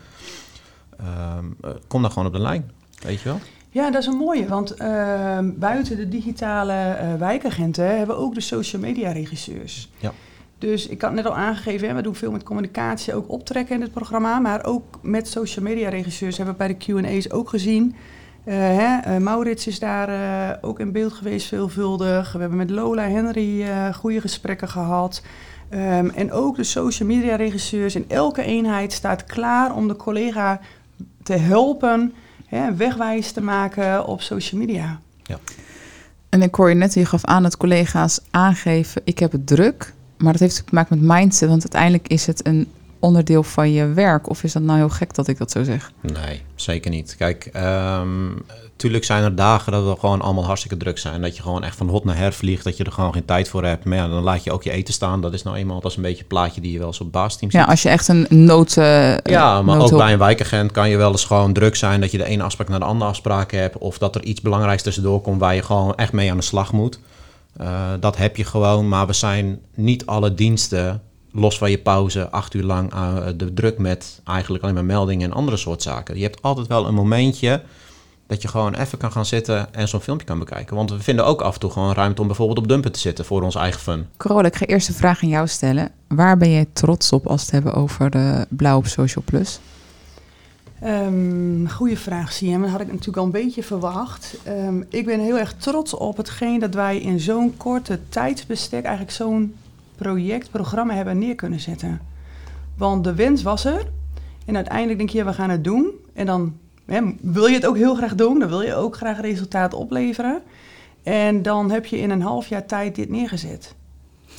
Ehm, 0.98 1.44
kom 1.86 2.02
dan 2.02 2.10
gewoon 2.10 2.26
op 2.26 2.34
de 2.34 2.40
lijn, 2.40 2.70
weet 3.02 3.20
je 3.20 3.28
wel. 3.28 3.40
Ja, 3.70 3.90
dat 3.90 4.00
is 4.00 4.06
een 4.06 4.16
mooie, 4.16 4.48
want 4.48 4.74
ehm, 4.74 5.50
buiten 5.54 5.96
de 5.96 6.08
digitale 6.08 6.96
wijkagenten 7.18 7.96
hebben 7.98 8.16
we 8.16 8.22
ook 8.22 8.34
de 8.34 8.40
social 8.40 8.82
media 8.82 9.12
regisseurs. 9.12 9.90
Ja. 9.98 10.12
Dus 10.58 10.86
ik 10.86 11.02
had 11.02 11.12
net 11.12 11.26
al 11.26 11.36
aangegeven, 11.36 11.88
hè, 11.88 11.94
we 11.94 12.02
doen 12.02 12.14
veel 12.14 12.30
met 12.30 12.42
communicatie, 12.42 13.14
ook 13.14 13.30
optrekken 13.30 13.74
in 13.74 13.80
het 13.80 13.92
programma, 13.92 14.38
maar 14.38 14.64
ook 14.64 14.98
met 15.02 15.28
social 15.28 15.64
media 15.64 15.88
regisseurs 15.88 16.36
hebben 16.36 16.54
we 16.54 16.64
bij 16.66 16.76
de 16.78 17.02
Q&A's 17.02 17.30
ook 17.30 17.48
gezien 17.48 17.94
uh, 18.44 18.54
hè, 18.54 19.14
uh, 19.14 19.22
Maurits 19.22 19.66
is 19.66 19.78
daar 19.78 20.08
uh, 20.08 20.56
ook 20.60 20.80
in 20.80 20.92
beeld 20.92 21.12
geweest 21.12 21.46
veelvuldig. 21.46 22.32
We 22.32 22.38
hebben 22.38 22.58
met 22.58 22.70
Lola 22.70 23.08
Henry 23.08 23.66
goede 23.92 24.20
gesprekken 24.20 24.68
gehad. 24.68 25.22
Um, 25.74 26.10
en 26.10 26.32
ook 26.32 26.56
de 26.56 26.64
social 26.64 27.08
media 27.08 27.36
regisseurs 27.36 27.94
in 27.94 28.04
elke 28.08 28.42
eenheid 28.42 28.92
staat 28.92 29.24
klaar 29.24 29.74
om 29.74 29.88
de 29.88 29.96
collega 29.96 30.60
te 31.22 31.32
helpen, 31.32 32.12
hè, 32.46 32.74
wegwijs 32.74 33.32
te 33.32 33.42
maken 33.42 34.06
op 34.06 34.20
social 34.20 34.60
media. 34.60 35.00
Ja. 35.22 35.38
En 36.28 36.42
ik 36.42 36.54
hoor 36.54 36.68
je 36.68 36.74
net, 36.74 36.94
je 36.94 37.04
gaf 37.04 37.24
aan 37.24 37.42
dat 37.42 37.56
collega's 37.56 38.20
aangeven, 38.30 39.02
ik 39.04 39.18
heb 39.18 39.32
het 39.32 39.46
druk. 39.46 39.92
Maar 40.16 40.32
dat 40.32 40.40
heeft 40.40 40.56
te 40.56 40.74
maken 40.74 40.98
met 40.98 41.16
mindset, 41.16 41.48
want 41.48 41.62
uiteindelijk 41.62 42.08
is 42.08 42.26
het 42.26 42.46
een 42.46 42.68
onderdeel 43.02 43.42
van 43.42 43.72
je 43.72 43.86
werk? 43.86 44.28
Of 44.28 44.42
is 44.42 44.52
dat 44.52 44.62
nou 44.62 44.78
heel 44.78 44.88
gek 44.88 45.14
dat 45.14 45.28
ik 45.28 45.38
dat 45.38 45.50
zo 45.50 45.62
zeg? 45.62 45.92
Nee, 46.00 46.42
zeker 46.54 46.90
niet. 46.90 47.14
Kijk, 47.18 47.50
um, 47.56 48.42
tuurlijk 48.76 49.04
zijn 49.04 49.24
er 49.24 49.34
dagen 49.34 49.72
dat 49.72 49.84
we 49.84 50.00
gewoon 50.00 50.20
allemaal 50.20 50.44
hartstikke 50.44 50.76
druk 50.76 50.98
zijn. 50.98 51.22
Dat 51.22 51.36
je 51.36 51.42
gewoon 51.42 51.64
echt 51.64 51.76
van 51.76 51.88
hot 51.88 52.04
naar 52.04 52.16
her 52.16 52.32
vliegt, 52.32 52.64
dat 52.64 52.76
je 52.76 52.84
er 52.84 52.92
gewoon 52.92 53.12
geen 53.12 53.24
tijd 53.24 53.48
voor 53.48 53.64
hebt. 53.64 53.84
Maar 53.84 53.96
ja, 53.96 54.08
dan 54.08 54.22
laat 54.22 54.44
je 54.44 54.52
ook 54.52 54.62
je 54.62 54.70
eten 54.70 54.94
staan. 54.94 55.20
Dat 55.20 55.32
is 55.32 55.42
nou 55.42 55.56
eenmaal, 55.56 55.80
dat 55.80 55.90
is 55.90 55.96
een 55.96 56.02
beetje 56.02 56.24
plaatje 56.24 56.60
die 56.60 56.72
je 56.72 56.78
wel 56.78 56.86
eens 56.86 57.00
op 57.00 57.12
baasteam 57.12 57.50
ziet. 57.50 57.60
Ja, 57.60 57.66
als 57.66 57.82
je 57.82 57.88
echt 57.88 58.08
een 58.08 58.26
nood... 58.28 58.76
Uh, 58.76 59.16
ja, 59.18 59.62
maar 59.62 59.80
ook 59.80 59.96
bij 59.96 60.12
een 60.12 60.18
wijkagent 60.18 60.72
kan 60.72 60.90
je 60.90 60.96
wel 60.96 61.10
eens 61.10 61.24
gewoon 61.24 61.52
druk 61.52 61.76
zijn... 61.76 62.00
dat 62.00 62.10
je 62.10 62.18
de 62.18 62.24
ene 62.24 62.42
afspraak 62.42 62.68
naar 62.68 62.78
de 62.78 62.84
andere 62.84 63.10
afspraak 63.10 63.50
hebt... 63.50 63.78
of 63.78 63.98
dat 63.98 64.14
er 64.14 64.24
iets 64.24 64.40
belangrijks 64.40 64.82
tussendoor 64.82 65.20
komt 65.20 65.40
waar 65.40 65.54
je 65.54 65.62
gewoon 65.62 65.94
echt 65.94 66.12
mee 66.12 66.30
aan 66.30 66.36
de 66.36 66.42
slag 66.42 66.72
moet. 66.72 66.98
Uh, 67.60 67.90
dat 68.00 68.16
heb 68.16 68.36
je 68.36 68.44
gewoon, 68.44 68.88
maar 68.88 69.06
we 69.06 69.12
zijn 69.12 69.60
niet 69.74 70.06
alle 70.06 70.34
diensten 70.34 71.02
los 71.32 71.58
van 71.58 71.70
je 71.70 71.78
pauze, 71.78 72.30
acht 72.30 72.54
uur 72.54 72.62
lang 72.62 72.94
uh, 72.94 73.16
de 73.36 73.54
druk 73.54 73.78
met 73.78 74.20
eigenlijk 74.24 74.62
alleen 74.62 74.74
maar 74.74 74.84
meldingen 74.84 75.30
en 75.30 75.36
andere 75.36 75.56
soort 75.56 75.82
zaken. 75.82 76.16
Je 76.16 76.22
hebt 76.22 76.42
altijd 76.42 76.66
wel 76.66 76.86
een 76.86 76.94
momentje 76.94 77.62
dat 78.26 78.42
je 78.42 78.48
gewoon 78.48 78.74
even 78.74 78.98
kan 78.98 79.12
gaan 79.12 79.26
zitten 79.26 79.74
en 79.74 79.88
zo'n 79.88 80.00
filmpje 80.00 80.26
kan 80.26 80.38
bekijken. 80.38 80.76
Want 80.76 80.90
we 80.90 81.00
vinden 81.00 81.26
ook 81.26 81.40
af 81.40 81.54
en 81.54 81.60
toe 81.60 81.70
gewoon 81.70 81.92
ruimte 81.92 82.20
om 82.20 82.26
bijvoorbeeld 82.26 82.58
op 82.58 82.68
dumpen 82.68 82.92
te 82.92 82.98
zitten 82.98 83.24
voor 83.24 83.42
ons 83.42 83.54
eigen 83.54 83.80
fun. 83.80 84.06
Corolla, 84.16 84.46
ik 84.46 84.56
ga 84.56 84.66
eerst 84.66 84.88
een 84.88 84.94
vraag 84.94 85.22
aan 85.22 85.28
jou 85.28 85.46
stellen. 85.46 85.90
Waar 86.08 86.36
ben 86.36 86.50
jij 86.50 86.66
trots 86.72 87.12
op 87.12 87.26
als 87.26 87.40
we 87.40 87.44
het 87.44 87.64
hebben 87.64 87.82
over 87.82 88.10
de 88.10 88.46
Blauw 88.48 88.76
op 88.76 88.86
Social 88.86 89.24
Plus? 89.24 89.60
Um, 90.84 91.68
goeie 91.68 91.98
vraag, 91.98 92.32
Siem. 92.32 92.60
Dat 92.60 92.70
had 92.70 92.80
ik 92.80 92.86
natuurlijk 92.86 93.16
al 93.16 93.24
een 93.24 93.30
beetje 93.30 93.62
verwacht. 93.62 94.34
Um, 94.48 94.86
ik 94.88 95.04
ben 95.04 95.20
heel 95.20 95.38
erg 95.38 95.54
trots 95.58 95.94
op 95.94 96.16
hetgeen 96.16 96.60
dat 96.60 96.74
wij 96.74 96.98
in 96.98 97.20
zo'n 97.20 97.56
korte 97.56 97.98
tijdsbestek 98.08 98.84
eigenlijk 98.84 99.14
zo'n 99.16 99.54
project, 100.02 100.50
programma 100.50 100.94
hebben 100.94 101.18
neer 101.18 101.34
kunnen 101.34 101.60
zetten. 101.60 102.00
Want 102.76 103.04
de 103.04 103.14
wens 103.14 103.42
was 103.42 103.64
er. 103.64 103.90
En 104.46 104.56
uiteindelijk 104.56 104.98
denk 104.98 105.10
je, 105.10 105.24
we 105.24 105.32
gaan 105.32 105.50
het 105.50 105.64
doen. 105.64 105.90
En 106.14 106.26
dan 106.26 106.56
hè, 106.84 107.00
wil 107.20 107.46
je 107.46 107.54
het 107.54 107.66
ook 107.66 107.76
heel 107.76 107.94
graag 107.94 108.14
doen. 108.14 108.38
Dan 108.38 108.48
wil 108.48 108.62
je 108.62 108.74
ook 108.74 108.96
graag 108.96 109.20
resultaat 109.20 109.74
opleveren. 109.74 110.42
En 111.02 111.42
dan 111.42 111.70
heb 111.70 111.86
je 111.86 111.98
in 111.98 112.10
een 112.10 112.22
half 112.22 112.46
jaar 112.46 112.66
tijd 112.66 112.94
dit 112.94 113.08
neergezet. 113.08 113.74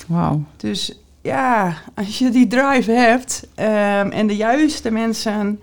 Wauw. 0.06 0.42
Dus 0.56 0.98
ja, 1.20 1.76
als 1.94 2.18
je 2.18 2.30
die 2.30 2.46
drive 2.46 2.90
hebt 2.90 3.48
um, 3.56 4.10
en 4.10 4.26
de 4.26 4.36
juiste 4.36 4.90
mensen 4.90 5.60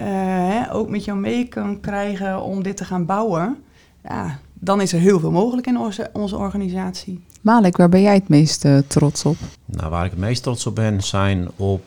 uh, 0.00 0.06
hè, 0.48 0.74
ook 0.74 0.88
met 0.88 1.04
jou 1.04 1.18
mee 1.18 1.44
kan 1.44 1.80
krijgen 1.80 2.42
om 2.42 2.62
dit 2.62 2.76
te 2.76 2.84
gaan 2.84 3.06
bouwen, 3.06 3.56
ja, 4.04 4.38
dan 4.54 4.80
is 4.80 4.92
er 4.92 5.00
heel 5.00 5.20
veel 5.20 5.30
mogelijk 5.30 5.66
in 5.66 5.78
onze, 5.78 6.10
onze 6.12 6.36
organisatie. 6.36 7.24
Waar 7.48 7.88
ben 7.88 8.02
jij 8.02 8.14
het 8.14 8.28
meest 8.28 8.64
uh, 8.64 8.78
trots 8.78 9.24
op? 9.24 9.36
Nou, 9.64 9.90
waar 9.90 10.04
ik 10.04 10.10
het 10.10 10.20
meest 10.20 10.42
trots 10.42 10.66
op 10.66 10.74
ben, 10.74 11.02
zijn 11.02 11.48
op 11.56 11.84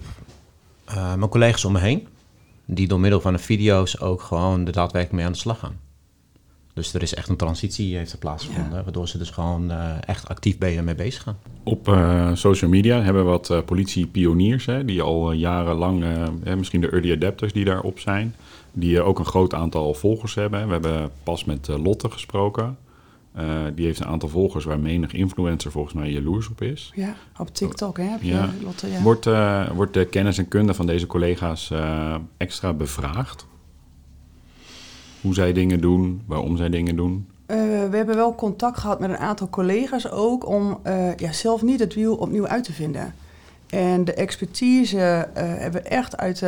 uh, 0.90 1.16
mijn 1.16 1.30
collega's 1.30 1.66
om 1.66 1.72
me 1.72 1.80
heen. 1.80 2.08
Die 2.66 2.88
door 2.88 3.00
middel 3.00 3.22
van 3.22 3.34
de 3.34 3.40
video's 3.40 4.00
ook 4.00 4.22
gewoon 4.22 4.66
er 4.66 4.72
daadwerkelijk 4.72 5.12
mee 5.12 5.26
aan 5.26 5.32
de 5.32 5.38
slag 5.38 5.60
gaan. 5.60 5.80
Dus 6.74 6.94
er 6.94 7.02
is 7.02 7.14
echt 7.14 7.30
een 7.30 7.36
transitie 7.36 7.98
heeft 7.98 8.12
er 8.12 8.18
plaatsgevonden, 8.18 8.78
ja. 8.78 8.84
waardoor 8.84 9.08
ze 9.08 9.18
dus 9.18 9.30
gewoon 9.30 9.72
uh, 9.72 9.90
echt 10.06 10.28
actief 10.28 10.60
mee 10.60 10.96
bezig 10.96 11.24
gaan. 11.24 11.38
Op 11.64 11.88
uh, 11.88 12.30
social 12.34 12.70
media 12.70 13.02
hebben 13.02 13.24
we 13.24 13.30
wat 13.30 13.50
uh, 13.50 13.60
politiepioniers, 13.66 14.66
hè, 14.66 14.86
die 14.86 15.02
al 15.02 15.32
jarenlang, 15.32 16.06
misschien 16.58 16.82
de 16.82 16.90
early 16.90 17.12
adapters 17.12 17.54
die 17.54 17.66
daarop 17.66 18.00
zijn, 18.00 18.36
die 18.72 19.02
ook 19.02 19.20
een 19.20 19.26
groot 19.26 19.54
aantal 19.54 19.94
volgers 19.94 20.36
hebben. 20.36 20.66
We 20.66 20.72
hebben 20.72 21.12
pas 21.24 21.46
met 21.46 21.68
Lotte 21.68 22.10
gesproken. 22.10 22.78
Uh, 23.38 23.62
die 23.76 23.86
heeft 23.86 24.00
een 24.00 24.08
aantal 24.08 24.30
volgers 24.30 24.66
waar 24.66 24.80
menig 24.80 25.14
influencer 25.14 25.72
volgens 25.72 25.94
mij 25.94 26.12
jaloers 26.12 26.50
op 26.50 26.62
is. 26.62 26.92
Ja, 26.96 27.16
op 27.38 27.54
TikTok 27.54 27.98
hè, 27.98 28.04
heb 28.04 28.22
je 28.22 28.34
ja. 28.34 28.50
Lotte. 28.64 28.88
Ja. 28.88 29.02
Wordt, 29.02 29.26
uh, 29.26 29.70
wordt 29.70 29.94
de 29.94 30.06
kennis 30.06 30.38
en 30.38 30.48
kunde 30.48 30.74
van 30.74 30.86
deze 30.86 31.08
collega's 31.08 31.70
uh, 31.70 32.16
extra 32.38 32.74
bevraagd? 32.74 33.46
Hoe 35.22 35.34
zij 35.34 35.54
dingen 35.54 35.82
doen, 35.82 36.22
waarom 36.26 36.58
zij 36.58 36.70
dingen 36.70 36.96
doen? 36.96 37.26
we 37.90 37.98
hebben 37.98 38.16
wel 38.16 38.36
contact 38.36 38.80
gehad 38.80 39.00
met 39.00 39.10
een 39.10 39.18
aantal 39.18 39.50
collega's 39.50 40.10
ook... 40.10 40.48
om 40.48 40.80
ja, 41.18 41.32
zelf 41.32 41.62
niet 41.62 41.80
het 41.80 41.94
wiel 41.94 42.16
opnieuw 42.16 42.48
uit 42.48 42.64
te 42.64 42.74
vinden. 42.74 43.14
En 43.70 44.06
de 44.06 44.14
expertise 44.14 44.98
hebben 45.34 45.84
we 45.84 45.90
echt 45.90 46.18
uit, 46.18 46.40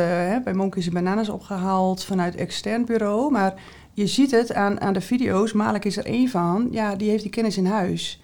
bij 0.44 0.54
Monkeys 0.54 0.86
en 0.86 0.92
Bananas 0.92 1.28
opgehaald... 1.28 2.04
vanuit 2.04 2.34
extern 2.34 2.84
bureau, 2.84 3.30
maar 3.30 3.54
je 3.94 4.06
ziet 4.06 4.30
het 4.30 4.54
aan, 4.54 4.80
aan 4.80 4.92
de 4.92 5.00
video's. 5.00 5.52
Malik 5.52 5.84
is 5.84 5.96
er 5.96 6.06
één 6.06 6.28
van. 6.28 6.68
Ja, 6.70 6.96
die 6.96 7.10
heeft 7.10 7.22
die 7.22 7.32
kennis 7.32 7.56
in 7.56 7.66
huis. 7.66 8.20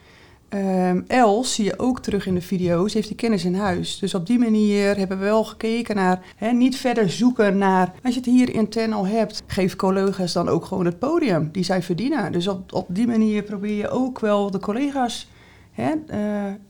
Um, 0.54 1.04
Els 1.06 1.54
zie 1.54 1.64
je 1.64 1.78
ook 1.78 2.00
terug 2.00 2.26
in 2.26 2.35
de 2.35 2.40
video's, 2.40 2.94
heeft 2.94 3.09
die 3.09 3.16
kennis 3.16 3.44
in 3.44 3.54
huis. 3.54 3.98
Dus 3.98 4.14
op 4.14 4.26
die 4.26 4.38
manier 4.38 4.96
hebben 4.96 5.18
we 5.18 5.24
wel 5.24 5.44
gekeken 5.44 5.96
naar, 5.96 6.35
niet 6.52 6.76
verder 6.76 7.11
zoeken 7.11 7.59
naar, 7.59 7.92
als 8.02 8.14
je 8.14 8.20
het 8.20 8.28
hier 8.28 8.54
intern 8.54 8.92
al 8.92 9.06
hebt, 9.06 9.42
geef 9.46 9.76
collega's 9.76 10.33
dan 10.33 10.48
ook 10.48 10.64
gewoon 10.64 10.85
het 10.85 10.98
podium 10.98 11.48
die 11.52 11.64
zij 11.64 11.83
verdienen. 11.83 12.33
Dus 12.33 12.48
op, 12.48 12.72
op 12.72 12.87
die 12.88 13.06
manier 13.06 13.42
probeer 13.42 13.76
je 13.76 13.88
ook 13.88 14.20
wel 14.20 14.50
de 14.50 14.59
collega's 14.59 15.28
uh, 15.78 15.87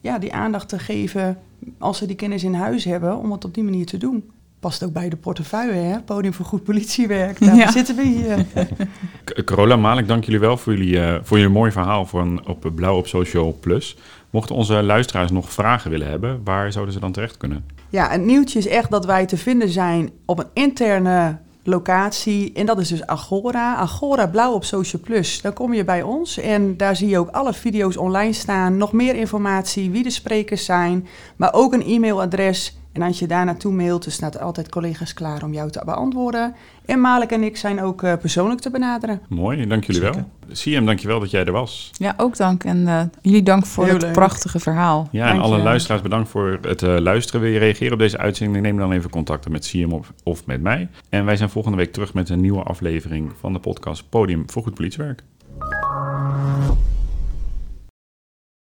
ja, 0.00 0.18
die 0.18 0.32
aandacht 0.32 0.68
te 0.68 0.78
geven 0.78 1.38
als 1.78 1.98
ze 1.98 2.06
die 2.06 2.16
kennis 2.16 2.44
in 2.44 2.54
huis 2.54 2.84
hebben, 2.84 3.18
om 3.18 3.32
het 3.32 3.44
op 3.44 3.54
die 3.54 3.64
manier 3.64 3.86
te 3.86 3.98
doen. 3.98 4.30
Past 4.60 4.84
ook 4.84 4.92
bij 4.92 5.08
de 5.08 5.16
portefeuille, 5.16 5.72
hè? 5.72 6.00
Podium 6.00 6.34
voor 6.34 6.46
goed 6.46 6.64
politiewerk. 6.64 7.40
Daar 7.40 7.56
ja. 7.56 7.70
zitten 7.70 7.96
we 7.96 8.02
hier. 8.02 8.46
Carola, 9.44 9.76
Malik, 9.76 10.08
dank 10.08 10.24
jullie 10.24 10.40
wel 10.40 10.56
voor 10.56 10.76
jullie, 10.76 10.94
uh, 10.94 11.14
voor 11.22 11.38
jullie 11.38 11.52
mooi 11.52 11.72
verhaal 11.72 12.06
voor 12.06 12.20
een, 12.20 12.46
op 12.46 12.70
Blauw 12.74 12.96
op 12.96 13.06
Social 13.06 13.56
Plus. 13.60 13.96
Mochten 14.30 14.54
onze 14.54 14.82
luisteraars 14.82 15.30
nog 15.30 15.52
vragen 15.52 15.90
willen 15.90 16.08
hebben, 16.08 16.40
waar 16.44 16.72
zouden 16.72 16.94
ze 16.94 17.00
dan 17.00 17.12
terecht 17.12 17.36
kunnen? 17.36 17.64
Ja, 17.88 18.08
het 18.08 18.24
nieuwtje 18.24 18.58
is 18.58 18.66
echt 18.66 18.90
dat 18.90 19.04
wij 19.04 19.26
te 19.26 19.36
vinden 19.36 19.68
zijn 19.68 20.10
op 20.24 20.38
een 20.38 20.48
interne 20.52 21.38
locatie. 21.62 22.52
En 22.52 22.66
dat 22.66 22.78
is 22.78 22.88
dus 22.88 23.06
Agora. 23.06 23.74
Agora 23.74 24.26
Blauw 24.26 24.52
op 24.52 24.64
Social 24.64 25.02
Plus. 25.02 25.40
Dan 25.40 25.52
kom 25.52 25.74
je 25.74 25.84
bij 25.84 26.02
ons 26.02 26.38
en 26.38 26.76
daar 26.76 26.96
zie 26.96 27.08
je 27.08 27.18
ook 27.18 27.30
alle 27.30 27.52
video's 27.52 27.96
online 27.96 28.32
staan. 28.32 28.76
Nog 28.76 28.92
meer 28.92 29.14
informatie, 29.14 29.90
wie 29.90 30.02
de 30.02 30.10
sprekers 30.10 30.64
zijn, 30.64 31.06
maar 31.36 31.52
ook 31.52 31.72
een 31.72 31.86
e-mailadres 31.86 32.79
en 32.92 33.02
als 33.02 33.18
je 33.18 33.26
daar 33.26 33.44
naartoe 33.44 33.72
mailt, 33.72 34.02
dan 34.02 34.12
staat 34.12 34.34
er 34.34 34.40
altijd 34.40 34.68
collega's 34.68 35.14
klaar 35.14 35.42
om 35.42 35.52
jou 35.52 35.70
te 35.70 35.82
beantwoorden. 35.84 36.54
En 36.84 37.00
Malik 37.00 37.30
en 37.30 37.42
ik 37.42 37.56
zijn 37.56 37.82
ook 37.82 38.02
uh, 38.02 38.12
persoonlijk 38.20 38.60
te 38.60 38.70
benaderen. 38.70 39.20
Mooi, 39.28 39.66
dank 39.66 39.84
jullie 39.84 40.00
wel. 40.00 40.14
CM, 40.52 40.84
dank 40.84 40.98
je 40.98 41.06
wel 41.06 41.20
dat 41.20 41.30
jij 41.30 41.44
er 41.44 41.52
was. 41.52 41.90
Ja, 41.92 42.14
ook 42.16 42.36
dank. 42.36 42.64
En 42.64 42.78
uh, 42.78 43.02
jullie 43.22 43.42
dank 43.42 43.66
voor 43.66 43.84
Heel 43.84 43.92
het 43.92 44.02
leuk. 44.02 44.12
prachtige 44.12 44.58
verhaal. 44.58 45.08
Ja, 45.10 45.28
en 45.30 45.40
alle 45.40 45.58
luisteraars 45.58 46.02
bedankt 46.02 46.28
voor 46.28 46.58
het 46.62 46.82
uh, 46.82 46.98
luisteren. 46.98 47.40
Wil 47.40 47.50
je 47.50 47.58
reageren 47.58 47.92
op 47.92 47.98
deze 47.98 48.18
uitzending? 48.18 48.64
Neem 48.64 48.76
dan 48.76 48.92
even 48.92 49.10
contact 49.10 49.48
met 49.48 49.66
CM 49.66 49.92
of, 49.92 50.12
of 50.22 50.46
met 50.46 50.62
mij. 50.62 50.88
En 51.08 51.24
wij 51.24 51.36
zijn 51.36 51.50
volgende 51.50 51.76
week 51.76 51.92
terug 51.92 52.14
met 52.14 52.28
een 52.28 52.40
nieuwe 52.40 52.62
aflevering 52.62 53.32
van 53.40 53.52
de 53.52 53.58
podcast 53.58 54.08
Podium 54.08 54.42
voor 54.46 54.62
Goed 54.62 54.74
Politiewerk. 54.74 55.22